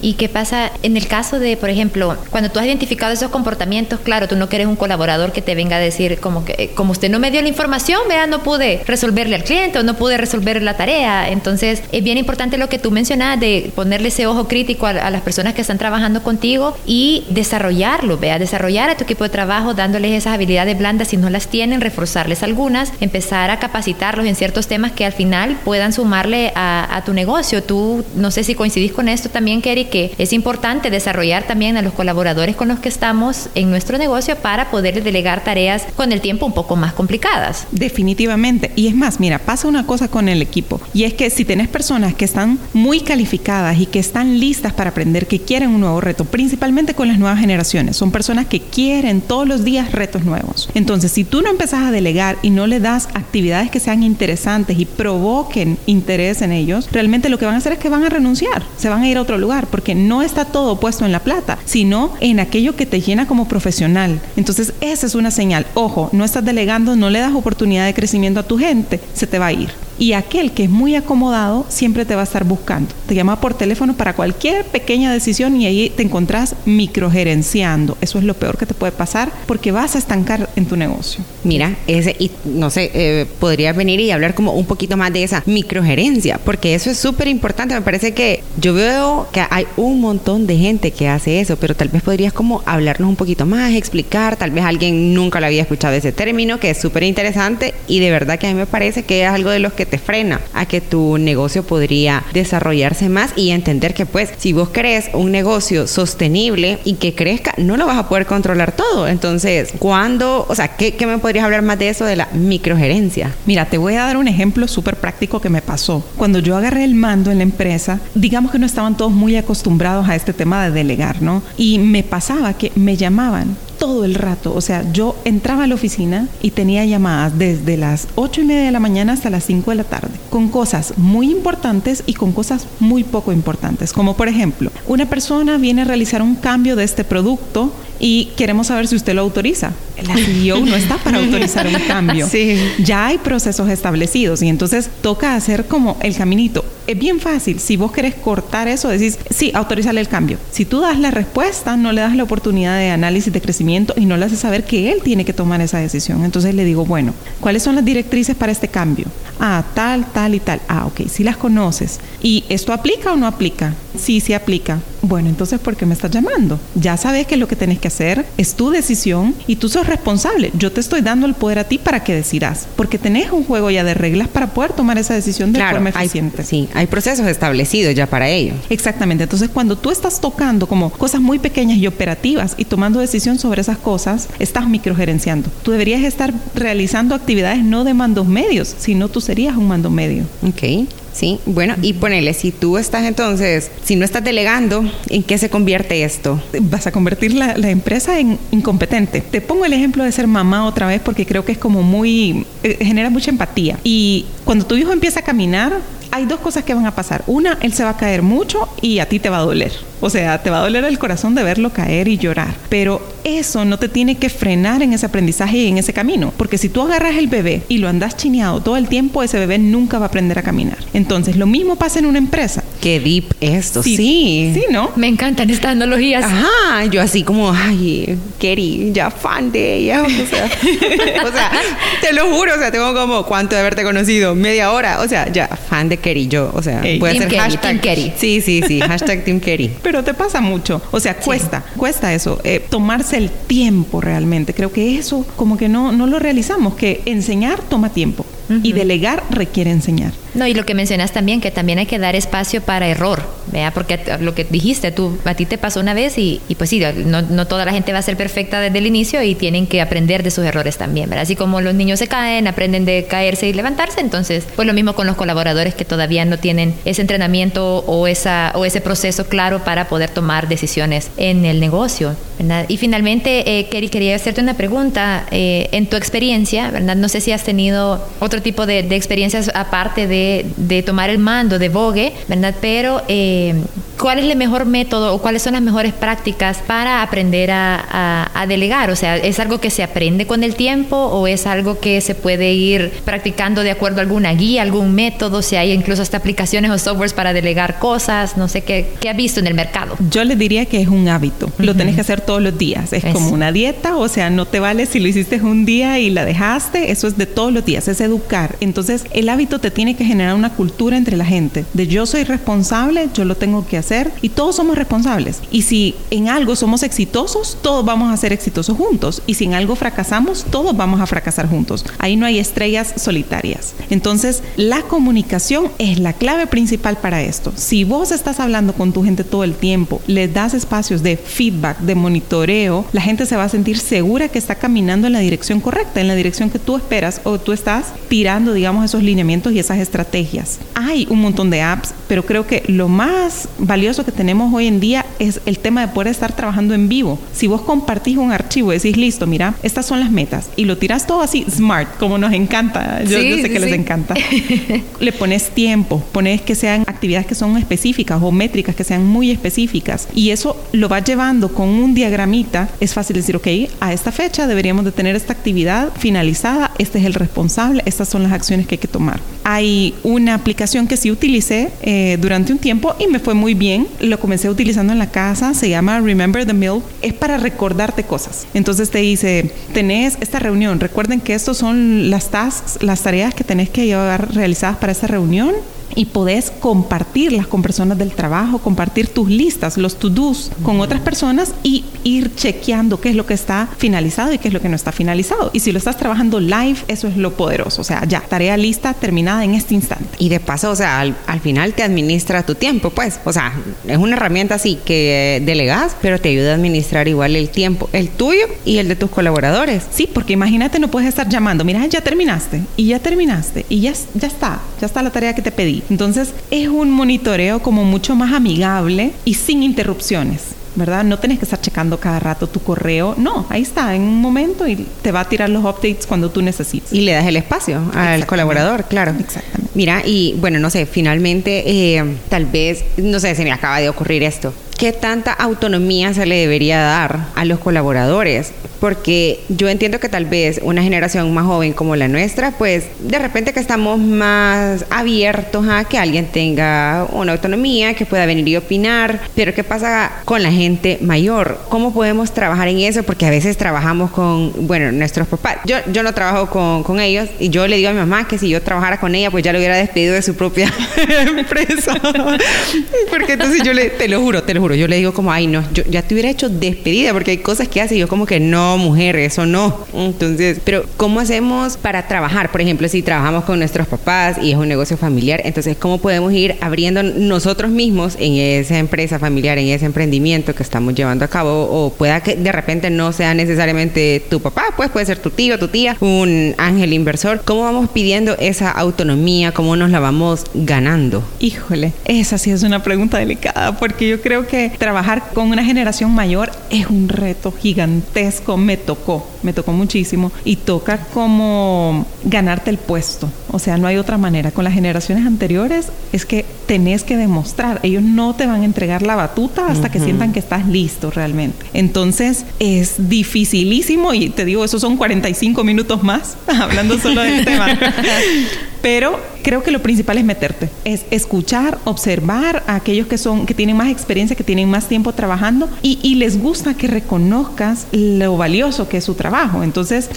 ¿Y 0.00 0.14
qué 0.14 0.28
pasa 0.28 0.70
en 0.82 0.96
el 0.96 1.06
caso 1.06 1.38
de, 1.38 1.56
por 1.56 1.68
ejemplo, 1.68 2.16
cuando 2.30 2.50
tú 2.50 2.58
has 2.58 2.66
identificado 2.66 3.12
esos 3.12 3.30
comportamientos, 3.30 4.00
claro, 4.00 4.28
tú 4.28 4.36
no 4.36 4.48
quieres 4.48 4.66
un 4.66 4.76
colaborador 4.76 5.32
que 5.32 5.42
te 5.42 5.54
venga 5.54 5.76
a 5.76 5.80
decir 5.80 6.18
como 6.20 6.44
que, 6.44 6.54
eh, 6.58 6.70
como 6.74 6.92
usted 6.92 7.10
no 7.10 7.18
me 7.18 7.30
dio 7.30 7.42
la 7.42 7.48
información, 7.48 8.00
vea, 8.08 8.26
no 8.26 8.42
pude 8.42 8.82
resolverle 8.86 9.36
al 9.36 9.44
cliente 9.44 9.78
o 9.78 9.82
no 9.82 9.94
pude 9.94 10.16
resolver 10.16 10.62
la 10.62 10.76
tarea. 10.76 11.30
Entonces, 11.30 11.82
es 11.92 12.04
bien 12.04 12.16
importante 12.16 12.56
lo 12.56 12.68
que 12.68 12.78
tú 12.78 12.90
mencionas 12.90 13.38
de 13.40 13.72
ponerle 13.74 14.08
ese 14.08 14.26
ojo 14.26 14.48
crítico 14.48 14.86
a, 14.86 14.90
a 14.90 15.10
las 15.10 15.22
personas 15.22 15.54
que 15.54 15.60
están 15.60 15.78
trabajando 15.78 16.22
contigo 16.22 16.76
y 16.86 17.09
desarrollarlo, 17.28 18.18
vea, 18.18 18.38
desarrollar 18.38 18.90
a 18.90 18.96
tu 18.96 19.04
equipo 19.04 19.24
de 19.24 19.30
trabajo 19.30 19.74
dándoles 19.74 20.12
esas 20.12 20.34
habilidades 20.34 20.78
blandas 20.78 21.08
si 21.08 21.16
no 21.16 21.30
las 21.30 21.48
tienen, 21.48 21.80
reforzarles 21.80 22.42
algunas, 22.42 22.92
empezar 23.00 23.50
a 23.50 23.58
capacitarlos 23.58 24.26
en 24.26 24.36
ciertos 24.36 24.66
temas 24.66 24.92
que 24.92 25.04
al 25.04 25.12
final 25.12 25.58
puedan 25.64 25.92
sumarle 25.92 26.52
a, 26.54 27.02
tu 27.04 27.12
negocio. 27.14 27.62
Tú, 27.62 28.04
no 28.14 28.30
sé 28.30 28.44
si 28.44 28.54
coincidís 28.54 28.92
con 28.92 29.08
esto 29.08 29.30
también, 29.30 29.62
Kerry, 29.62 29.86
que 29.86 30.12
es 30.18 30.32
importante 30.32 30.90
desarrollar 30.90 31.44
también 31.44 31.76
a 31.76 31.82
los 31.82 31.94
colaboradores 31.94 32.56
con 32.56 32.68
los 32.68 32.78
que 32.78 32.90
estamos 32.90 33.48
en 33.54 33.70
nuestro 33.70 33.96
negocio 33.96 34.36
para 34.36 34.70
poder 34.70 35.02
delegar 35.02 35.42
tareas 35.42 35.86
con 35.96 36.12
el 36.12 36.20
tiempo 36.20 36.44
un 36.44 36.52
poco 36.52 36.76
más 36.76 36.92
complicadas. 36.92 37.66
Definitivamente. 37.70 38.72
Y 38.76 38.88
es 38.88 38.94
más, 38.94 39.18
mira, 39.18 39.38
pasa 39.38 39.68
una 39.68 39.86
cosa 39.86 40.08
con 40.08 40.28
el 40.28 40.42
equipo. 40.42 40.80
Y 40.92 41.04
es 41.04 41.14
que 41.14 41.30
si 41.30 41.44
tenés 41.44 41.68
personas 41.68 42.14
que 42.14 42.24
están 42.24 42.58
muy 42.74 43.00
calificadas 43.00 43.78
y 43.80 43.86
que 43.86 43.98
están 43.98 44.38
listas 44.38 44.72
para 44.72 44.90
aprender, 44.90 45.26
que 45.26 45.40
quieren 45.40 45.70
un 45.70 45.80
nuevo 45.80 46.00
reto, 46.00 46.24
principalmente 46.24 46.94
con 47.00 47.08
las 47.08 47.18
nuevas 47.18 47.40
generaciones, 47.40 47.96
son 47.96 48.10
personas 48.10 48.44
que 48.44 48.60
quieren 48.60 49.22
todos 49.22 49.48
los 49.48 49.64
días 49.64 49.90
retos 49.90 50.22
nuevos. 50.22 50.68
Entonces, 50.74 51.10
si 51.10 51.24
tú 51.24 51.40
no 51.40 51.48
empezás 51.48 51.84
a 51.84 51.90
delegar 51.90 52.36
y 52.42 52.50
no 52.50 52.66
le 52.66 52.78
das 52.78 53.08
actividades 53.14 53.70
que 53.70 53.80
sean 53.80 54.02
interesantes 54.02 54.78
y 54.78 54.84
provoquen 54.84 55.78
interés 55.86 56.42
en 56.42 56.52
ellos, 56.52 56.90
realmente 56.92 57.30
lo 57.30 57.38
que 57.38 57.46
van 57.46 57.54
a 57.54 57.56
hacer 57.56 57.72
es 57.72 57.78
que 57.78 57.88
van 57.88 58.04
a 58.04 58.10
renunciar, 58.10 58.64
se 58.76 58.90
van 58.90 59.00
a 59.00 59.08
ir 59.08 59.16
a 59.16 59.22
otro 59.22 59.38
lugar, 59.38 59.66
porque 59.68 59.94
no 59.94 60.20
está 60.20 60.44
todo 60.44 60.78
puesto 60.78 61.06
en 61.06 61.12
la 61.12 61.20
plata, 61.20 61.56
sino 61.64 62.12
en 62.20 62.38
aquello 62.38 62.76
que 62.76 62.84
te 62.84 63.00
llena 63.00 63.26
como 63.26 63.48
profesional. 63.48 64.20
Entonces, 64.36 64.74
esa 64.82 65.06
es 65.06 65.14
una 65.14 65.30
señal. 65.30 65.66
Ojo, 65.72 66.10
no 66.12 66.26
estás 66.26 66.44
delegando, 66.44 66.96
no 66.96 67.08
le 67.08 67.20
das 67.20 67.32
oportunidad 67.32 67.86
de 67.86 67.94
crecimiento 67.94 68.40
a 68.40 68.46
tu 68.46 68.58
gente, 68.58 69.00
se 69.14 69.26
te 69.26 69.38
va 69.38 69.46
a 69.46 69.52
ir. 69.54 69.70
Y 70.00 70.14
aquel 70.14 70.52
que 70.52 70.64
es 70.64 70.70
muy 70.70 70.94
acomodado 70.94 71.66
siempre 71.68 72.06
te 72.06 72.14
va 72.14 72.22
a 72.22 72.24
estar 72.24 72.44
buscando. 72.44 72.94
Te 73.06 73.14
llama 73.14 73.38
por 73.38 73.52
teléfono 73.52 73.94
para 73.94 74.14
cualquier 74.14 74.64
pequeña 74.64 75.12
decisión 75.12 75.60
y 75.60 75.66
ahí 75.66 75.92
te 75.94 76.02
encontrás 76.02 76.56
microgerenciando. 76.64 77.98
Eso 78.00 78.16
es 78.16 78.24
lo 78.24 78.32
peor 78.32 78.56
que 78.56 78.64
te 78.64 78.72
puede 78.72 78.92
pasar 78.92 79.30
porque 79.46 79.72
vas 79.72 79.96
a 79.96 79.98
estancar 79.98 80.48
en 80.56 80.64
tu 80.64 80.76
negocio. 80.76 81.22
Mira, 81.44 81.76
ese, 81.86 82.16
no 82.46 82.70
sé, 82.70 82.90
eh, 82.94 83.26
podrías 83.38 83.76
venir 83.76 84.00
y 84.00 84.10
hablar 84.10 84.34
como 84.34 84.52
un 84.52 84.64
poquito 84.64 84.96
más 84.96 85.12
de 85.12 85.22
esa 85.22 85.42
microgerencia, 85.44 86.40
porque 86.46 86.74
eso 86.74 86.90
es 86.90 86.96
súper 86.96 87.28
importante. 87.28 87.74
Me 87.74 87.82
parece 87.82 88.14
que 88.14 88.42
yo 88.58 88.72
veo 88.72 89.28
que 89.32 89.42
hay 89.50 89.66
un 89.76 90.00
montón 90.00 90.46
de 90.46 90.56
gente 90.56 90.92
que 90.92 91.08
hace 91.08 91.40
eso, 91.40 91.56
pero 91.56 91.76
tal 91.76 91.88
vez 91.88 92.02
podrías 92.02 92.32
como 92.32 92.62
hablarnos 92.64 93.10
un 93.10 93.16
poquito 93.16 93.44
más, 93.44 93.74
explicar, 93.74 94.36
tal 94.36 94.50
vez 94.50 94.64
alguien 94.64 95.12
nunca 95.12 95.40
lo 95.40 95.46
había 95.46 95.60
escuchado 95.60 95.94
ese 95.94 96.12
término, 96.12 96.58
que 96.58 96.70
es 96.70 96.80
súper 96.80 97.02
interesante 97.02 97.74
y 97.86 98.00
de 98.00 98.10
verdad 98.10 98.38
que 98.38 98.46
a 98.46 98.50
mí 98.50 98.56
me 98.56 98.66
parece 98.66 99.02
que 99.02 99.24
es 99.24 99.28
algo 99.28 99.50
de 99.50 99.58
los 99.58 99.74
que 99.74 99.89
te 99.90 99.98
frena 99.98 100.40
a 100.54 100.66
que 100.66 100.80
tu 100.80 101.18
negocio 101.18 101.62
podría 101.64 102.24
desarrollarse 102.32 103.08
más 103.08 103.32
y 103.36 103.50
entender 103.50 103.92
que 103.92 104.06
pues 104.06 104.30
si 104.38 104.52
vos 104.52 104.70
querés 104.70 105.10
un 105.12 105.32
negocio 105.32 105.86
sostenible 105.86 106.78
y 106.84 106.94
que 106.94 107.14
crezca, 107.14 107.52
no 107.58 107.76
lo 107.76 107.86
vas 107.86 107.98
a 107.98 108.08
poder 108.08 108.26
controlar 108.26 108.72
todo. 108.72 109.08
Entonces, 109.08 109.74
¿cuándo, 109.78 110.46
o 110.48 110.54
sea, 110.54 110.76
qué, 110.76 110.94
qué 110.94 111.06
me 111.06 111.18
podrías 111.18 111.44
hablar 111.44 111.62
más 111.62 111.78
de 111.78 111.88
eso 111.88 112.04
de 112.04 112.16
la 112.16 112.28
microgerencia? 112.32 113.34
Mira, 113.46 113.66
te 113.66 113.78
voy 113.78 113.94
a 113.94 114.04
dar 114.04 114.16
un 114.16 114.28
ejemplo 114.28 114.68
súper 114.68 114.96
práctico 114.96 115.40
que 115.40 115.50
me 115.50 115.62
pasó. 115.62 116.04
Cuando 116.16 116.38
yo 116.38 116.56
agarré 116.56 116.84
el 116.84 116.94
mando 116.94 117.30
en 117.30 117.38
la 117.38 117.44
empresa, 117.44 118.00
digamos 118.14 118.52
que 118.52 118.58
no 118.58 118.66
estaban 118.66 118.96
todos 118.96 119.12
muy 119.12 119.36
acostumbrados 119.36 120.08
a 120.08 120.16
este 120.16 120.32
tema 120.32 120.64
de 120.64 120.70
delegar, 120.70 121.20
¿no? 121.20 121.42
Y 121.56 121.78
me 121.78 122.02
pasaba 122.02 122.54
que 122.54 122.72
me 122.76 122.96
llamaban 122.96 123.56
todo 123.80 124.04
el 124.04 124.14
rato. 124.14 124.54
O 124.54 124.60
sea, 124.60 124.84
yo 124.92 125.16
entraba 125.24 125.64
a 125.64 125.66
la 125.66 125.74
oficina 125.74 126.28
y 126.42 126.52
tenía 126.52 126.84
llamadas 126.84 127.36
desde 127.36 127.76
las 127.76 128.06
ocho 128.14 128.42
y 128.42 128.44
media 128.44 128.64
de 128.64 128.70
la 128.70 128.78
mañana 128.78 129.14
hasta 129.14 129.30
las 129.30 129.44
5 129.44 129.70
de 129.70 129.76
la 129.76 129.84
tarde, 129.84 130.12
con 130.28 130.48
cosas 130.48 130.94
muy 130.98 131.32
importantes 131.32 132.04
y 132.06 132.12
con 132.14 132.32
cosas 132.32 132.66
muy 132.78 133.02
poco 133.02 133.32
importantes. 133.32 133.92
Como 133.92 134.14
por 134.16 134.28
ejemplo, 134.28 134.70
una 134.86 135.06
persona 135.06 135.56
viene 135.56 135.82
a 135.82 135.86
realizar 135.86 136.22
un 136.22 136.36
cambio 136.36 136.76
de 136.76 136.84
este 136.84 137.04
producto 137.04 137.72
y 138.00 138.30
queremos 138.36 138.68
saber 138.68 138.88
si 138.88 138.96
usted 138.96 139.14
lo 139.14 139.20
autoriza. 139.20 139.72
La 140.06 140.16
CEO 140.16 140.64
no 140.64 140.74
está 140.74 140.96
para 140.96 141.18
autorizar 141.22 141.66
un 141.66 141.74
cambio. 141.86 142.26
Sí. 142.26 142.58
Ya 142.78 143.06
hay 143.06 143.18
procesos 143.18 143.68
establecidos 143.68 144.42
y 144.42 144.48
entonces 144.48 144.88
toca 145.02 145.34
hacer 145.34 145.66
como 145.66 145.98
el 146.02 146.16
caminito. 146.16 146.64
Es 146.86 146.98
bien 146.98 147.20
fácil. 147.20 147.60
Si 147.60 147.76
vos 147.76 147.92
querés 147.92 148.14
cortar 148.14 148.66
eso, 148.66 148.88
decís, 148.88 149.18
sí, 149.28 149.52
autorizale 149.54 150.00
el 150.00 150.08
cambio. 150.08 150.38
Si 150.50 150.64
tú 150.64 150.80
das 150.80 150.98
la 150.98 151.10
respuesta, 151.10 151.76
no 151.76 151.92
le 151.92 152.00
das 152.00 152.16
la 152.16 152.24
oportunidad 152.24 152.78
de 152.78 152.90
análisis 152.90 153.32
de 153.32 153.40
crecimiento 153.40 153.94
y 153.96 154.06
no 154.06 154.16
le 154.16 154.24
haces 154.24 154.40
saber 154.40 154.64
que 154.64 154.90
él 154.90 155.02
tiene 155.02 155.24
que 155.24 155.32
tomar 155.32 155.60
esa 155.60 155.78
decisión. 155.78 156.24
Entonces 156.24 156.54
le 156.54 156.64
digo, 156.64 156.86
bueno, 156.86 157.12
¿cuáles 157.40 157.62
son 157.62 157.76
las 157.76 157.84
directrices 157.84 158.34
para 158.34 158.50
este 158.50 158.68
cambio? 158.68 159.06
Ah, 159.38 159.62
tal, 159.74 160.06
tal 160.06 160.34
y 160.34 160.40
tal. 160.40 160.60
Ah, 160.68 160.86
ok, 160.86 161.02
si 161.08 161.22
las 161.22 161.36
conoces. 161.36 162.00
¿Y 162.22 162.44
esto 162.48 162.72
aplica 162.72 163.12
o 163.12 163.16
no 163.16 163.26
aplica? 163.26 163.74
Sí, 163.96 164.20
sí 164.20 164.32
aplica. 164.32 164.78
Bueno, 165.02 165.28
entonces, 165.28 165.60
¿por 165.60 165.76
qué 165.76 165.86
me 165.86 165.94
estás 165.94 166.10
llamando? 166.10 166.58
Ya 166.74 166.96
sabes 166.96 167.26
que 167.26 167.36
lo 167.36 167.48
que 167.48 167.56
tenés 167.56 167.78
que 167.78 167.88
hacer 167.90 168.24
es 168.38 168.54
tu 168.54 168.70
decisión 168.70 169.34
y 169.46 169.56
tú 169.56 169.68
sos 169.68 169.86
responsable. 169.86 170.50
Yo 170.54 170.72
te 170.72 170.80
estoy 170.80 171.00
dando 171.02 171.26
el 171.26 171.34
poder 171.34 171.58
a 171.58 171.64
ti 171.64 171.78
para 171.78 172.02
que 172.02 172.14
decidas, 172.14 172.66
porque 172.76 172.98
tenés 172.98 173.30
un 173.32 173.44
juego 173.44 173.70
ya 173.70 173.84
de 173.84 173.94
reglas 173.94 174.28
para 174.28 174.48
poder 174.54 174.72
tomar 174.72 174.96
esa 174.98 175.14
decisión 175.14 175.52
de 175.52 175.58
Claro, 175.58 175.76
forma 175.76 175.90
hay, 175.94 176.06
eficiente. 176.06 176.42
sí, 176.44 176.68
hay 176.74 176.86
procesos 176.86 177.26
establecidos 177.26 177.94
ya 177.94 178.06
para 178.06 178.28
ello. 178.28 178.54
Exactamente. 178.70 179.24
Entonces, 179.24 179.48
cuando 179.52 179.76
tú 179.76 179.90
estás 179.90 180.20
tocando 180.20 180.66
como 180.66 180.90
cosas 180.90 181.20
muy 181.20 181.38
pequeñas 181.38 181.78
y 181.78 181.86
operativas 181.86 182.54
y 182.56 182.64
tomando 182.64 183.00
decisión 183.00 183.38
sobre 183.38 183.60
esas 183.60 183.78
cosas, 183.78 184.28
estás 184.38 184.68
microgerenciando. 184.68 185.50
Tú 185.62 185.72
deberías 185.72 186.02
estar 186.02 186.32
realizando 186.54 187.14
actividades 187.14 187.62
no 187.64 187.84
de 187.84 187.94
mandos 187.94 188.26
medios, 188.26 188.74
sino 188.78 189.08
tú 189.08 189.20
serías 189.20 189.56
un 189.56 189.68
mando 189.68 189.90
medio. 189.90 190.24
Ok, 190.46 190.88
sí. 191.12 191.38
Bueno, 191.46 191.74
y 191.82 191.94
ponele, 191.94 192.34
si 192.34 192.52
tú 192.52 192.78
estás 192.78 193.04
entonces, 193.04 193.70
si 193.84 193.96
no 193.96 194.04
estás 194.04 194.24
delegando, 194.24 194.84
¿en 195.08 195.22
qué 195.22 195.38
se 195.38 195.50
convierte 195.50 196.04
esto? 196.04 196.42
Vas 196.60 196.86
a 196.86 196.92
convertir 196.92 197.34
la, 197.34 197.56
la 197.56 197.70
empresa 197.70 198.18
en 198.18 198.38
incompetente. 198.50 199.20
Te 199.20 199.40
pongo 199.40 199.64
el 199.64 199.72
ejemplo 199.72 200.04
de 200.04 200.12
ser 200.12 200.26
mamá 200.26 200.66
otra 200.66 200.86
vez 200.86 201.00
porque 201.00 201.26
creo 201.26 201.44
que 201.44 201.52
es 201.52 201.58
como 201.58 201.82
muy, 201.82 202.46
eh, 202.62 202.78
genera 202.80 203.10
mucha 203.10 203.30
empatía. 203.30 203.78
Y 203.84 204.26
cuando 204.44 204.66
tu 204.66 204.76
hijo 204.76 204.92
empieza 204.92 205.20
a 205.20 205.22
caminar, 205.22 205.80
hay 206.10 206.26
dos 206.26 206.40
cosas 206.40 206.64
que 206.64 206.74
van 206.74 206.86
a 206.86 206.94
pasar. 206.94 207.22
Una, 207.26 207.58
él 207.62 207.72
se 207.72 207.84
va 207.84 207.90
a 207.90 207.96
caer 207.96 208.22
mucho 208.22 208.68
y 208.80 208.98
a 208.98 209.08
ti 209.08 209.18
te 209.18 209.28
va 209.28 209.38
a 209.38 209.42
doler. 209.42 209.89
O 210.00 210.10
sea, 210.10 210.42
te 210.42 210.50
va 210.50 210.58
a 210.58 210.62
doler 210.62 210.84
el 210.84 210.98
corazón 210.98 211.34
de 211.34 211.42
verlo 211.42 211.70
caer 211.70 212.08
y 212.08 212.18
llorar. 212.18 212.54
Pero 212.68 213.02
eso 213.24 213.64
no 213.64 213.78
te 213.78 213.88
tiene 213.88 214.16
que 214.16 214.30
frenar 214.30 214.82
en 214.82 214.92
ese 214.92 215.06
aprendizaje 215.06 215.58
y 215.58 215.68
en 215.68 215.78
ese 215.78 215.92
camino. 215.92 216.32
Porque 216.36 216.58
si 216.58 216.68
tú 216.68 216.82
agarras 216.82 217.16
el 217.16 217.28
bebé 217.28 217.62
y 217.68 217.78
lo 217.78 217.88
andas 217.88 218.16
chineado 218.16 218.60
todo 218.60 218.76
el 218.76 218.88
tiempo, 218.88 219.22
ese 219.22 219.38
bebé 219.38 219.58
nunca 219.58 219.98
va 219.98 220.06
a 220.06 220.08
aprender 220.08 220.38
a 220.38 220.42
caminar. 220.42 220.78
Entonces, 220.94 221.36
lo 221.36 221.46
mismo 221.46 221.76
pasa 221.76 221.98
en 221.98 222.06
una 222.06 222.18
empresa. 222.18 222.64
Qué 222.80 222.98
deep 222.98 223.34
esto, 223.40 223.82
sí. 223.82 223.96
Sí, 223.96 224.64
¿no? 224.70 224.90
Me 224.96 225.06
encantan 225.06 225.50
estas 225.50 225.72
analogías. 225.72 226.24
Ajá, 226.24 226.86
yo 226.86 227.02
así 227.02 227.22
como, 227.22 227.52
ay, 227.52 228.18
Kerry, 228.38 228.90
ya 228.92 229.10
fan 229.10 229.52
de 229.52 229.76
ella. 229.76 230.02
O 230.02 230.08
sea, 230.08 230.44
o 231.24 231.32
sea, 231.32 231.52
te 232.00 232.12
lo 232.14 232.26
juro, 232.34 232.54
o 232.54 232.58
sea, 232.58 232.70
tengo 232.70 232.94
como, 232.94 233.26
¿cuánto 233.26 233.54
de 233.54 233.60
haberte 233.60 233.82
conocido? 233.82 234.34
Media 234.34 234.72
hora. 234.72 235.00
O 235.00 235.08
sea, 235.08 235.30
ya, 235.30 235.46
fan 235.48 235.88
de 235.90 235.98
Kerry, 235.98 236.28
yo, 236.28 236.50
o 236.54 236.62
sea, 236.62 236.80
voy 236.98 237.10
a 237.10 237.12
hacer 237.12 237.28
Kerry, 237.28 237.36
hashtag. 237.38 237.60
Team 237.60 237.78
Kerry. 237.80 238.12
Sí, 238.16 238.40
sí, 238.40 238.62
sí, 238.66 238.80
hashtag 238.80 239.24
Team 239.24 239.40
Kerry. 239.40 239.70
Pero 239.82 240.02
te 240.02 240.14
pasa 240.14 240.40
mucho. 240.40 240.80
O 240.90 241.00
sea, 241.00 241.16
cuesta, 241.16 241.62
cuesta 241.76 242.14
eso. 242.14 242.40
eh, 242.44 242.64
tomarse 242.70 243.18
el 243.18 243.30
tiempo 243.30 244.00
realmente. 244.00 244.54
Creo 244.54 244.72
que 244.72 244.96
eso 244.96 245.26
como 245.36 245.58
que 245.58 245.68
no, 245.68 245.92
no 245.92 246.06
lo 246.06 246.18
realizamos, 246.18 246.74
que 246.76 247.02
enseñar 247.04 247.60
toma 247.60 247.90
tiempo. 247.90 248.24
Y 248.62 248.72
delegar 248.72 249.22
requiere 249.30 249.70
enseñar. 249.70 250.12
No, 250.34 250.46
y 250.46 250.54
lo 250.54 250.64
que 250.64 250.74
mencionas 250.74 251.12
también, 251.12 251.40
que 251.40 251.50
también 251.50 251.78
hay 251.78 251.86
que 251.86 251.98
dar 251.98 252.14
espacio 252.14 252.60
para 252.60 252.86
error, 252.88 253.22
¿vea? 253.50 253.72
Porque 253.72 253.98
lo 254.20 254.34
que 254.34 254.44
dijiste, 254.44 254.92
tú, 254.92 255.18
a 255.24 255.34
ti 255.34 255.44
te 255.44 255.58
pasó 255.58 255.80
una 255.80 255.92
vez 255.92 256.18
y, 256.18 256.40
y 256.48 256.54
pues 256.54 256.70
sí, 256.70 256.80
no, 257.04 257.22
no 257.22 257.46
toda 257.46 257.64
la 257.64 257.72
gente 257.72 257.92
va 257.92 257.98
a 257.98 258.02
ser 258.02 258.16
perfecta 258.16 258.60
desde 258.60 258.78
el 258.78 258.86
inicio 258.86 259.22
y 259.22 259.34
tienen 259.34 259.66
que 259.66 259.80
aprender 259.80 260.22
de 260.22 260.30
sus 260.30 260.44
errores 260.44 260.76
también, 260.76 261.08
¿verdad? 261.08 261.22
Así 261.22 261.34
como 261.34 261.60
los 261.60 261.74
niños 261.74 261.98
se 261.98 262.06
caen, 262.06 262.46
aprenden 262.46 262.84
de 262.84 263.06
caerse 263.08 263.48
y 263.48 263.52
levantarse, 263.52 264.00
entonces, 264.00 264.46
pues 264.54 264.66
lo 264.66 264.74
mismo 264.74 264.94
con 264.94 265.06
los 265.06 265.16
colaboradores 265.16 265.74
que 265.74 265.84
todavía 265.84 266.24
no 266.24 266.38
tienen 266.38 266.74
ese 266.84 267.00
entrenamiento 267.02 267.78
o, 267.86 268.06
esa, 268.06 268.52
o 268.54 268.64
ese 268.64 268.80
proceso 268.80 269.26
claro 269.26 269.64
para 269.64 269.88
poder 269.88 270.10
tomar 270.10 270.48
decisiones 270.48 271.10
en 271.16 271.44
el 271.44 271.58
negocio, 271.60 272.14
¿verdad? 272.38 272.66
Y 272.68 272.76
finalmente, 272.76 273.58
eh, 273.58 273.68
Kerry, 273.68 273.88
quería 273.88 274.14
hacerte 274.14 274.40
una 274.40 274.54
pregunta. 274.54 275.26
eh, 275.30 275.68
en 275.72 275.86
tu 275.86 275.96
experiencia, 275.96 276.70
¿verdad? 276.70 276.96
No 276.96 277.08
sé 277.08 277.20
si 277.20 277.32
has 277.32 277.44
tenido 277.44 278.04
otro 278.20 278.39
tipo 278.42 278.66
de, 278.66 278.82
de 278.82 278.96
experiencias 278.96 279.50
aparte 279.54 280.06
de, 280.06 280.46
de 280.56 280.82
tomar 280.82 281.10
el 281.10 281.18
mando 281.18 281.58
de 281.58 281.68
Vogue, 281.68 282.12
¿verdad? 282.28 282.54
Pero, 282.60 283.02
eh, 283.08 283.54
¿cuál 283.98 284.18
es 284.18 284.24
el 284.24 284.36
mejor 284.36 284.64
método 284.66 285.14
o 285.14 285.20
cuáles 285.20 285.42
son 285.42 285.52
las 285.54 285.62
mejores 285.62 285.92
prácticas 285.92 286.58
para 286.66 287.02
aprender 287.02 287.50
a, 287.50 287.76
a- 287.90 288.30
a 288.34 288.46
delegar? 288.46 288.90
O 288.90 288.96
sea, 288.96 289.16
¿es 289.16 289.38
algo 289.40 289.60
que 289.60 289.70
se 289.70 289.82
aprende 289.82 290.26
con 290.26 290.42
el 290.44 290.54
tiempo 290.54 290.96
o 290.96 291.26
es 291.26 291.46
algo 291.46 291.78
que 291.80 292.00
se 292.00 292.14
puede 292.14 292.52
ir 292.54 292.90
practicando 293.04 293.62
de 293.62 293.70
acuerdo 293.70 293.98
a 293.98 294.02
alguna 294.02 294.32
guía, 294.32 294.62
algún 294.62 294.94
método? 294.94 295.42
Si 295.42 295.56
hay 295.56 295.72
incluso 295.72 296.02
hasta 296.02 296.16
aplicaciones 296.16 296.70
o 296.70 296.78
softwares 296.78 297.12
para 297.12 297.32
delegar 297.32 297.78
cosas, 297.78 298.36
no 298.36 298.48
sé 298.48 298.62
qué, 298.62 298.86
qué 299.00 299.10
has 299.10 299.16
visto 299.16 299.40
en 299.40 299.46
el 299.46 299.54
mercado. 299.54 299.96
Yo 300.10 300.24
les 300.24 300.38
diría 300.38 300.66
que 300.66 300.80
es 300.80 300.88
un 300.88 301.08
hábito. 301.08 301.50
Lo 301.58 301.74
tenés 301.74 301.94
que 301.94 302.00
hacer 302.00 302.20
todos 302.20 302.40
los 302.42 302.56
días. 302.56 302.92
Es 302.92 303.04
Eso. 303.04 303.12
como 303.12 303.30
una 303.30 303.52
dieta, 303.52 303.96
o 303.96 304.08
sea, 304.08 304.30
no 304.30 304.46
te 304.46 304.60
vale 304.60 304.86
si 304.86 304.98
lo 305.00 305.08
hiciste 305.08 305.36
un 305.40 305.64
día 305.66 305.98
y 305.98 306.10
la 306.10 306.24
dejaste. 306.24 306.90
Eso 306.90 307.06
es 307.06 307.16
de 307.18 307.26
todos 307.26 307.52
los 307.52 307.64
días, 307.64 307.86
es 307.88 308.00
educar. 308.00 308.29
Entonces, 308.60 309.06
el 309.12 309.28
hábito 309.28 309.58
te 309.58 309.72
tiene 309.72 309.96
que 309.96 310.04
generar 310.04 310.36
una 310.36 310.54
cultura 310.54 310.96
entre 310.96 311.16
la 311.16 311.24
gente 311.24 311.64
de 311.74 311.88
yo 311.88 312.06
soy 312.06 312.22
responsable, 312.22 313.08
yo 313.12 313.24
lo 313.24 313.36
tengo 313.36 313.66
que 313.66 313.76
hacer 313.76 314.12
y 314.22 314.28
todos 314.28 314.56
somos 314.56 314.76
responsables. 314.78 315.40
Y 315.50 315.62
si 315.62 315.96
en 316.10 316.28
algo 316.28 316.54
somos 316.54 316.84
exitosos, 316.84 317.58
todos 317.60 317.84
vamos 317.84 318.12
a 318.12 318.16
ser 318.16 318.32
exitosos 318.32 318.76
juntos. 318.76 319.22
Y 319.26 319.34
si 319.34 319.46
en 319.46 319.54
algo 319.54 319.74
fracasamos, 319.74 320.46
todos 320.48 320.76
vamos 320.76 321.00
a 321.00 321.06
fracasar 321.06 321.48
juntos. 321.48 321.84
Ahí 321.98 322.16
no 322.16 322.24
hay 322.24 322.38
estrellas 322.38 322.94
solitarias. 322.96 323.74
Entonces, 323.90 324.44
la 324.56 324.82
comunicación 324.82 325.66
es 325.78 325.98
la 325.98 326.12
clave 326.12 326.46
principal 326.46 326.98
para 326.98 327.22
esto. 327.22 327.52
Si 327.56 327.82
vos 327.82 328.12
estás 328.12 328.38
hablando 328.38 328.74
con 328.74 328.92
tu 328.92 329.02
gente 329.02 329.24
todo 329.24 329.42
el 329.42 329.54
tiempo, 329.54 330.00
les 330.06 330.32
das 330.32 330.54
espacios 330.54 331.02
de 331.02 331.16
feedback, 331.16 331.80
de 331.80 331.96
monitoreo, 331.96 332.84
la 332.92 333.00
gente 333.00 333.26
se 333.26 333.36
va 333.36 333.44
a 333.44 333.48
sentir 333.48 333.78
segura 333.78 334.28
que 334.28 334.38
está 334.38 334.54
caminando 334.54 335.08
en 335.08 335.14
la 335.14 335.18
dirección 335.18 335.60
correcta, 335.60 336.00
en 336.00 336.06
la 336.06 336.14
dirección 336.14 336.48
que 336.48 336.60
tú 336.60 336.76
esperas 336.76 337.20
o 337.24 337.38
tú 337.40 337.52
estás 337.52 337.86
tirando, 338.10 338.52
digamos, 338.52 338.84
esos 338.84 339.04
lineamientos 339.04 339.52
y 339.52 339.60
esas 339.60 339.78
estrategias. 339.78 340.58
Hay 340.74 341.06
un 341.10 341.20
montón 341.20 341.48
de 341.48 341.62
apps, 341.62 341.94
pero 342.08 342.26
creo 342.26 342.44
que 342.44 342.64
lo 342.66 342.88
más 342.88 343.48
valioso 343.58 344.04
que 344.04 344.10
tenemos 344.10 344.52
hoy 344.52 344.66
en 344.66 344.80
día 344.80 345.06
es 345.20 345.40
el 345.46 345.60
tema 345.60 345.82
de 345.82 345.88
poder 345.92 346.08
estar 346.08 346.32
trabajando 346.32 346.74
en 346.74 346.88
vivo. 346.88 347.20
Si 347.32 347.46
vos 347.46 347.60
compartís 347.62 348.16
un 348.16 348.32
archivo 348.32 348.72
y 348.72 348.78
decís, 348.78 348.96
listo, 348.96 349.28
mira, 349.28 349.54
estas 349.62 349.86
son 349.86 350.00
las 350.00 350.10
metas 350.10 350.50
y 350.56 350.64
lo 350.64 350.76
tiras 350.76 351.06
todo 351.06 351.20
así 351.22 351.46
smart, 351.48 351.98
como 351.98 352.18
nos 352.18 352.32
encanta. 352.32 353.00
Yo, 353.04 353.20
Sí, 353.20 353.30
yo 353.30 353.36
sé 353.36 353.42
sí, 353.44 353.50
que 353.50 353.60
les 353.60 353.72
encanta. 353.72 354.14
Le 355.00 355.12
pones 355.12 355.50
tiempo, 355.50 356.02
pones 356.10 356.42
que 356.42 356.56
sean 356.56 356.84
actividades 357.00 357.26
que 357.26 357.34
son 357.34 357.56
específicas 357.56 358.20
o 358.22 358.30
métricas 358.30 358.76
que 358.76 358.84
sean 358.84 359.06
muy 359.06 359.30
específicas 359.30 360.06
y 360.14 360.30
eso 360.30 360.54
lo 360.72 360.86
vas 360.88 361.02
llevando 361.02 361.48
con 361.48 361.68
un 361.68 361.94
diagramita. 361.94 362.68
Es 362.78 362.92
fácil 362.92 363.16
decir, 363.16 363.36
ok, 363.36 363.46
a 363.80 363.94
esta 363.94 364.12
fecha 364.12 364.46
deberíamos 364.46 364.84
de 364.84 364.92
tener 364.92 365.16
esta 365.16 365.32
actividad 365.32 365.92
finalizada, 365.98 366.72
este 366.78 366.98
es 366.98 367.06
el 367.06 367.14
responsable, 367.14 367.82
estas 367.86 368.08
son 368.08 368.22
las 368.22 368.32
acciones 368.32 368.66
que 368.66 368.74
hay 368.74 368.78
que 368.78 368.88
tomar. 368.88 369.18
Hay 369.44 369.94
una 370.02 370.34
aplicación 370.34 370.86
que 370.86 370.98
sí 370.98 371.10
utilicé 371.10 371.70
eh, 371.80 372.18
durante 372.20 372.52
un 372.52 372.58
tiempo 372.58 372.94
y 372.98 373.06
me 373.06 373.18
fue 373.18 373.32
muy 373.32 373.54
bien. 373.54 373.86
Lo 374.00 374.20
comencé 374.20 374.50
utilizando 374.50 374.92
en 374.92 374.98
la 374.98 375.10
casa, 375.10 375.54
se 375.54 375.70
llama 375.70 376.00
Remember 376.00 376.44
the 376.44 376.52
Mill. 376.52 376.82
Es 377.00 377.14
para 377.14 377.38
recordarte 377.38 378.02
cosas. 378.02 378.46
Entonces 378.52 378.90
te 378.90 378.98
dice, 378.98 379.50
tenés 379.72 380.18
esta 380.20 380.38
reunión, 380.38 380.80
recuerden 380.80 381.20
que 381.20 381.32
estos 381.32 381.56
son 381.56 382.10
las 382.10 382.30
tasks, 382.30 382.82
las 382.82 383.02
tareas 383.02 383.34
que 383.34 383.44
tenés 383.44 383.70
que 383.70 383.86
llevar 383.86 384.34
realizadas 384.34 384.76
para 384.76 384.92
esta 384.92 385.06
reunión 385.06 385.54
y 385.94 386.06
podés 386.06 386.50
compartirlas 386.50 387.46
con 387.46 387.62
personas 387.62 387.98
del 387.98 388.12
trabajo, 388.12 388.58
compartir 388.58 389.08
tus 389.08 389.28
listas, 389.28 389.76
los 389.76 389.98
to-dos 389.98 390.50
con 390.62 390.80
otras 390.80 391.00
personas 391.00 391.52
y 391.62 391.84
ir 392.04 392.34
chequeando 392.34 393.00
qué 393.00 393.10
es 393.10 393.16
lo 393.16 393.26
que 393.26 393.34
está 393.34 393.68
finalizado 393.78 394.32
y 394.32 394.38
qué 394.38 394.48
es 394.48 394.54
lo 394.54 394.60
que 394.60 394.68
no 394.68 394.76
está 394.76 394.92
finalizado. 394.92 395.50
Y 395.52 395.60
si 395.60 395.72
lo 395.72 395.78
estás 395.78 395.96
trabajando 395.96 396.40
live, 396.40 396.78
eso 396.88 397.08
es 397.08 397.16
lo 397.16 397.32
poderoso. 397.32 397.80
O 397.80 397.84
sea, 397.84 398.04
ya, 398.06 398.20
tarea 398.20 398.56
lista 398.56 398.94
terminada 398.94 399.44
en 399.44 399.54
este 399.54 399.74
instante. 399.74 400.16
Y 400.18 400.28
de 400.28 400.40
paso, 400.40 400.70
o 400.70 400.76
sea, 400.76 401.00
al, 401.00 401.16
al 401.26 401.40
final 401.40 401.74
te 401.74 401.82
administra 401.82 402.42
tu 402.42 402.54
tiempo, 402.54 402.90
pues. 402.90 403.20
O 403.24 403.32
sea, 403.32 403.52
es 403.86 403.98
una 403.98 404.16
herramienta 404.16 404.54
así 404.54 404.78
que 404.84 405.42
delegas, 405.44 405.96
pero 406.00 406.20
te 406.20 406.30
ayuda 406.30 406.52
a 406.52 406.54
administrar 406.54 407.08
igual 407.08 407.36
el 407.36 407.48
tiempo, 407.50 407.88
el 407.92 408.08
tuyo 408.08 408.46
y 408.64 408.78
el 408.78 408.88
de 408.88 408.96
tus 408.96 409.10
colaboradores. 409.10 409.84
Sí, 409.90 410.08
porque 410.12 410.32
imagínate, 410.32 410.78
no 410.78 410.88
puedes 410.88 411.08
estar 411.08 411.28
llamando, 411.28 411.64
mira, 411.64 411.84
ya 411.86 412.00
terminaste, 412.00 412.62
y 412.76 412.86
ya 412.86 412.98
terminaste, 412.98 413.66
y 413.68 413.80
ya, 413.80 413.92
ya 414.14 414.28
está, 414.28 414.60
ya 414.80 414.86
está 414.86 415.02
la 415.02 415.10
tarea 415.10 415.34
que 415.34 415.42
te 415.42 415.52
pedí. 415.52 415.79
Entonces, 415.88 416.34
es 416.50 416.68
un 416.68 416.90
monitoreo 416.90 417.60
como 417.60 417.84
mucho 417.84 418.14
más 418.14 418.32
amigable 418.32 419.12
y 419.24 419.34
sin 419.34 419.62
interrupciones. 419.62 420.60
¿verdad? 420.76 421.04
No 421.04 421.18
tenés 421.18 421.38
que 421.38 421.44
estar 421.44 421.60
checando 421.60 421.98
cada 421.98 422.20
rato 422.20 422.46
tu 422.46 422.60
correo. 422.60 423.14
No, 423.18 423.46
ahí 423.48 423.62
está, 423.62 423.94
en 423.94 424.02
un 424.02 424.20
momento 424.20 424.66
y 424.66 424.76
te 425.02 425.12
va 425.12 425.20
a 425.20 425.28
tirar 425.28 425.50
los 425.50 425.64
updates 425.64 426.06
cuando 426.06 426.30
tú 426.30 426.42
necesites. 426.42 426.92
Y 426.92 427.00
le 427.00 427.12
das 427.12 427.26
el 427.26 427.36
espacio 427.36 427.82
al 427.94 428.26
colaborador, 428.26 428.84
claro. 428.84 429.12
Exactamente. 429.18 429.70
Mira, 429.74 430.02
y 430.04 430.34
bueno, 430.38 430.58
no 430.58 430.70
sé, 430.70 430.86
finalmente, 430.86 431.62
eh, 431.66 432.04
tal 432.28 432.46
vez, 432.46 432.84
no 432.96 433.20
sé, 433.20 433.34
se 433.34 433.44
me 433.44 433.52
acaba 433.52 433.80
de 433.80 433.88
ocurrir 433.88 434.22
esto. 434.22 434.52
¿Qué 434.80 434.92
tanta 434.92 435.34
autonomía 435.34 436.14
se 436.14 436.24
le 436.24 436.36
debería 436.36 436.80
dar 436.80 437.26
a 437.34 437.44
los 437.44 437.58
colaboradores? 437.58 438.54
Porque 438.80 439.40
yo 439.50 439.68
entiendo 439.68 440.00
que 440.00 440.08
tal 440.08 440.24
vez 440.24 440.58
una 440.62 440.82
generación 440.82 441.34
más 441.34 441.44
joven 441.44 441.74
como 441.74 441.96
la 441.96 442.08
nuestra, 442.08 442.52
pues 442.52 442.86
de 442.98 443.18
repente 443.18 443.52
que 443.52 443.60
estamos 443.60 443.98
más 443.98 444.86
abiertos 444.88 445.68
a 445.68 445.84
que 445.84 445.98
alguien 445.98 446.28
tenga 446.28 447.06
una 447.12 447.32
autonomía, 447.32 447.92
que 447.92 448.06
pueda 448.06 448.24
venir 448.24 448.48
y 448.48 448.56
opinar, 448.56 449.20
pero 449.34 449.52
¿qué 449.52 449.64
pasa 449.64 450.12
con 450.24 450.42
la 450.42 450.50
gente 450.50 450.96
mayor? 451.02 451.60
¿Cómo 451.68 451.92
podemos 451.92 452.32
trabajar 452.32 452.68
en 452.68 452.78
eso? 452.78 453.02
Porque 453.02 453.26
a 453.26 453.30
veces 453.30 453.58
trabajamos 453.58 454.10
con, 454.10 454.66
bueno, 454.66 454.90
nuestros 454.92 455.28
papás. 455.28 455.58
Yo, 455.66 455.76
yo 455.92 456.02
no 456.02 456.14
trabajo 456.14 456.48
con, 456.48 456.84
con 456.84 457.00
ellos 457.00 457.28
y 457.38 457.50
yo 457.50 457.68
le 457.68 457.76
digo 457.76 457.90
a 457.90 457.92
mi 457.92 457.98
mamá 457.98 458.26
que 458.26 458.38
si 458.38 458.48
yo 458.48 458.62
trabajara 458.62 458.98
con 458.98 459.14
ella, 459.14 459.30
pues 459.30 459.44
ya 459.44 459.52
lo 459.52 459.58
hubiera 459.58 459.76
despedido 459.76 460.14
de 460.14 460.22
su 460.22 460.34
propia 460.36 460.72
empresa. 461.36 462.00
Porque 463.10 463.34
entonces 463.34 463.62
yo 463.62 463.74
le, 463.74 463.90
te 463.90 464.08
lo 464.08 464.22
juro, 464.22 464.42
te 464.42 464.54
lo 464.54 464.62
juro 464.62 464.69
yo 464.74 464.88
le 464.88 464.96
digo 464.96 465.12
como, 465.12 465.32
ay, 465.32 465.46
no, 465.46 465.64
yo 465.72 465.82
ya 465.88 466.02
te 466.02 466.14
hubiera 466.14 466.30
hecho 466.30 466.48
despedida 466.48 467.12
porque 467.12 467.32
hay 467.32 467.38
cosas 467.38 467.68
que 467.68 467.80
hace 467.80 467.96
y 467.96 467.98
yo 467.98 468.08
como 468.08 468.26
que 468.26 468.40
no, 468.40 468.78
mujer, 468.78 469.16
eso 469.16 469.46
no. 469.46 469.86
Entonces, 469.94 470.60
pero 470.64 470.84
¿cómo 470.96 471.20
hacemos 471.20 471.76
para 471.76 472.06
trabajar? 472.08 472.50
Por 472.50 472.60
ejemplo, 472.60 472.88
si 472.88 473.02
trabajamos 473.02 473.44
con 473.44 473.58
nuestros 473.58 473.86
papás 473.86 474.38
y 474.42 474.52
es 474.52 474.56
un 474.56 474.68
negocio 474.68 474.96
familiar, 474.96 475.40
entonces, 475.44 475.76
¿cómo 475.78 475.98
podemos 475.98 476.32
ir 476.32 476.56
abriendo 476.60 477.02
nosotros 477.02 477.70
mismos 477.70 478.16
en 478.18 478.34
esa 478.34 478.78
empresa 478.78 479.18
familiar, 479.18 479.58
en 479.58 479.68
ese 479.68 479.86
emprendimiento 479.86 480.54
que 480.54 480.62
estamos 480.62 480.94
llevando 480.94 481.24
a 481.24 481.28
cabo? 481.28 481.68
O 481.70 481.92
pueda 481.92 482.20
que 482.20 482.36
de 482.36 482.52
repente 482.52 482.90
no 482.90 483.12
sea 483.12 483.34
necesariamente 483.34 484.22
tu 484.28 484.40
papá, 484.40 484.64
pues 484.76 484.90
puede 484.90 485.06
ser 485.06 485.18
tu 485.18 485.30
tío, 485.30 485.58
tu 485.58 485.68
tía, 485.68 485.96
un 486.00 486.54
ángel 486.58 486.92
inversor. 486.92 487.42
¿Cómo 487.44 487.62
vamos 487.62 487.90
pidiendo 487.90 488.36
esa 488.38 488.70
autonomía? 488.70 489.52
¿Cómo 489.52 489.76
nos 489.76 489.90
la 489.90 490.00
vamos 490.00 490.44
ganando? 490.54 491.22
Híjole, 491.38 491.92
esa 492.04 492.38
sí 492.38 492.50
es 492.50 492.62
una 492.62 492.82
pregunta 492.82 493.18
delicada 493.18 493.76
porque 493.78 494.08
yo 494.08 494.20
creo 494.20 494.46
que 494.46 494.59
trabajar 494.68 495.30
con 495.32 495.50
una 495.50 495.64
generación 495.64 496.14
mayor 496.14 496.50
es 496.70 496.86
un 496.86 497.08
reto 497.08 497.52
gigantesco. 497.52 498.56
Me 498.56 498.76
tocó, 498.76 499.26
me 499.42 499.52
tocó 499.52 499.72
muchísimo. 499.72 500.32
Y 500.44 500.56
toca 500.56 500.98
como 501.12 502.06
ganarte 502.24 502.70
el 502.70 502.78
puesto. 502.78 503.30
O 503.50 503.58
sea, 503.58 503.78
no 503.78 503.86
hay 503.86 503.96
otra 503.96 504.18
manera. 504.18 504.50
Con 504.50 504.64
las 504.64 504.74
generaciones 504.74 505.26
anteriores 505.26 505.88
es 506.12 506.26
que 506.26 506.44
tenés 506.66 507.02
que 507.02 507.16
demostrar. 507.16 507.80
Ellos 507.82 508.02
no 508.02 508.34
te 508.34 508.46
van 508.46 508.62
a 508.62 508.64
entregar 508.64 509.02
la 509.02 509.16
batuta 509.16 509.66
hasta 509.68 509.90
que 509.90 509.98
sientan 509.98 510.32
que 510.32 510.38
estás 510.38 510.66
listo 510.66 511.10
realmente. 511.10 511.66
Entonces 511.72 512.44
es 512.58 513.08
dificilísimo 513.08 514.14
y 514.14 514.30
te 514.30 514.44
digo, 514.44 514.64
esos 514.64 514.80
son 514.80 514.96
45 514.96 515.64
minutos 515.64 516.02
más 516.02 516.36
hablando 516.60 516.98
solo 516.98 517.22
del 517.22 517.44
tema. 517.44 517.66
Pero 518.82 519.18
creo 519.42 519.62
que 519.62 519.70
lo 519.70 519.82
principal 519.82 520.18
es 520.18 520.24
meterte, 520.24 520.68
es 520.84 521.04
escuchar, 521.10 521.78
observar 521.84 522.62
a 522.66 522.76
aquellos 522.76 523.06
que 523.06 523.18
son, 523.18 523.46
que 523.46 523.54
tienen 523.54 523.76
más 523.76 523.88
experiencia, 523.88 524.36
que 524.36 524.44
tienen 524.44 524.68
más 524.70 524.88
tiempo 524.88 525.12
trabajando 525.12 525.68
y, 525.82 525.98
y 526.02 526.14
les 526.16 526.40
gusta 526.40 526.74
que 526.74 526.86
reconozcas 526.86 527.86
lo 527.92 528.36
valioso 528.36 528.88
que 528.88 528.98
es 528.98 529.04
su 529.04 529.14
trabajo. 529.14 529.62
Entonces, 529.62 530.10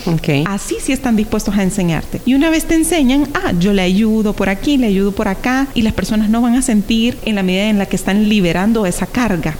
así 0.46 0.78
sí 0.82 0.92
están 0.92 1.16
dispuestos 1.16 1.56
a 1.58 1.64
enseñarte. 1.64 2.22
Y 2.26 2.36
una 2.36 2.50
vez 2.50 2.66
te 2.66 2.76
enseñan, 2.76 3.28
ah, 3.34 3.54
yo 3.60 3.74
le 3.74 3.82
ayudo 3.82 4.34
por 4.34 4.50
aquí, 4.50 4.78
le 4.78 4.88
ayudo 4.88 5.12
por 5.12 5.28
acá, 5.28 5.68
y 5.74 5.82
las 5.82 5.94
personas 5.94 6.30
no 6.30 6.42
van 6.42 6.56
a 6.56 6.62
sentir 6.62 7.18
en 7.26 7.36
la 7.36 7.44
medida 7.44 7.70
en 7.70 7.78
la 7.78 7.86
que 7.86 7.96
están 7.96 8.30
liberando 8.30 8.86
esa 8.86 9.06
carga. 9.06 9.56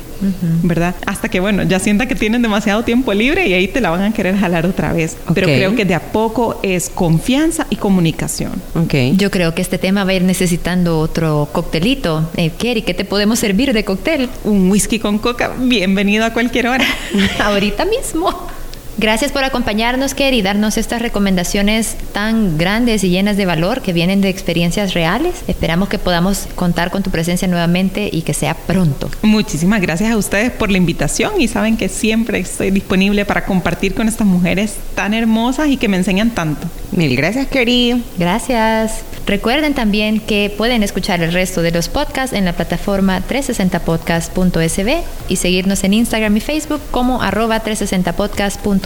¿Verdad? 0.64 0.96
Hasta 1.06 1.30
que, 1.30 1.40
bueno, 1.40 1.64
ya 1.64 1.80
sientan 1.80 2.08
que 2.08 2.16
tienen 2.16 2.42
demasiado 2.42 2.84
tiempo 2.84 3.14
libre 3.14 3.48
y 3.48 3.54
ahí 3.54 3.68
te 3.68 3.82
la 3.82 3.90
van 3.90 4.04
a 4.04 4.14
querer 4.14 4.38
jalar 4.38 4.66
otra 4.66 4.94
vez. 4.94 5.18
Pero 5.34 5.48
creo 5.48 5.76
que 5.76 5.86
de 5.86 5.96
a 5.96 6.00
poco 6.00 6.60
es 6.64 6.90
confianza 6.90 7.68
y 7.70 7.76
comunicación. 7.76 8.54
Ok. 8.76 8.94
Yo 9.16 9.32
creo 9.32 9.54
que 9.54 9.62
este 9.62 9.78
tema 9.78 10.04
va 10.04 10.12
a 10.12 10.14
ir 10.14 10.24
necesitando 10.24 11.00
otro 11.00 11.50
coctelito. 11.52 12.30
Eh, 12.38 12.52
Kerry, 12.58 12.82
¿qué 12.82 12.94
te 12.94 13.06
podemos 13.06 13.40
servir 13.40 13.74
de 13.74 13.84
cóctel? 13.84 14.30
Un 14.44 14.70
whisky 14.72 15.00
con 15.00 15.18
coca, 15.18 15.54
bienvenido 15.60 16.26
a 16.26 16.32
cualquier 16.32 16.68
hora. 16.68 16.86
Ahorita 17.40 17.86
mismo. 17.86 18.53
Gracias 18.98 19.32
por 19.32 19.44
acompañarnos, 19.44 20.14
Kerry, 20.14 20.38
y 20.38 20.42
darnos 20.42 20.78
estas 20.78 21.02
recomendaciones 21.02 21.96
tan 22.14 22.58
grandes 22.58 23.04
y 23.04 23.10
llenas 23.10 23.38
de 23.38 23.46
valor 23.46 23.82
que 23.82 23.92
vienen 23.92 24.22
de 24.22 24.30
experiencias 24.30 24.94
reales. 24.94 25.44
Esperamos 25.48 25.90
que 25.90 25.98
podamos 25.98 26.48
contar 26.56 26.92
con 26.92 27.02
tu 27.02 27.10
presencia 27.10 27.48
nuevamente 27.48 28.10
y 28.12 28.22
que 28.22 28.34
sea 28.34 28.54
pronto. 28.54 29.10
Muchísimas 29.24 29.82
gracias 29.82 30.12
a 30.12 30.18
ustedes 30.18 30.52
por 30.52 30.70
la 30.70 30.78
invitación 30.78 31.42
y 31.42 31.48
saben 31.48 31.76
que 31.76 31.90
siempre 31.90 32.40
estoy 32.40 32.70
disponible 32.72 33.26
para 33.26 33.46
compartir 33.46 33.96
con 33.96 34.08
estas 34.08 34.28
mujeres 34.28 34.76
tan 34.96 35.14
hermosas 35.14 35.70
y 35.70 35.78
que 35.78 35.88
me 35.88 35.98
enseñan 35.98 36.32
tanto. 36.32 36.68
Mil 36.92 37.16
gracias, 37.16 37.48
querido. 37.48 37.98
Gracias. 38.18 39.02
Recuerden 39.26 39.74
también 39.74 40.20
que 40.20 40.54
pueden 40.56 40.84
escuchar 40.84 41.22
el 41.24 41.32
resto 41.32 41.62
de 41.62 41.72
los 41.72 41.88
podcasts 41.88 42.36
en 42.36 42.46
la 42.46 42.54
plataforma 42.54 43.22
360podcast.sb 43.28 45.02
y 45.30 45.36
seguirnos 45.38 45.84
en 45.84 45.94
Instagram 45.94 46.36
y 46.38 46.42
Facebook 46.42 46.82
como 46.92 47.22
arroba 47.22 47.64
360podcast.sb 47.64 48.83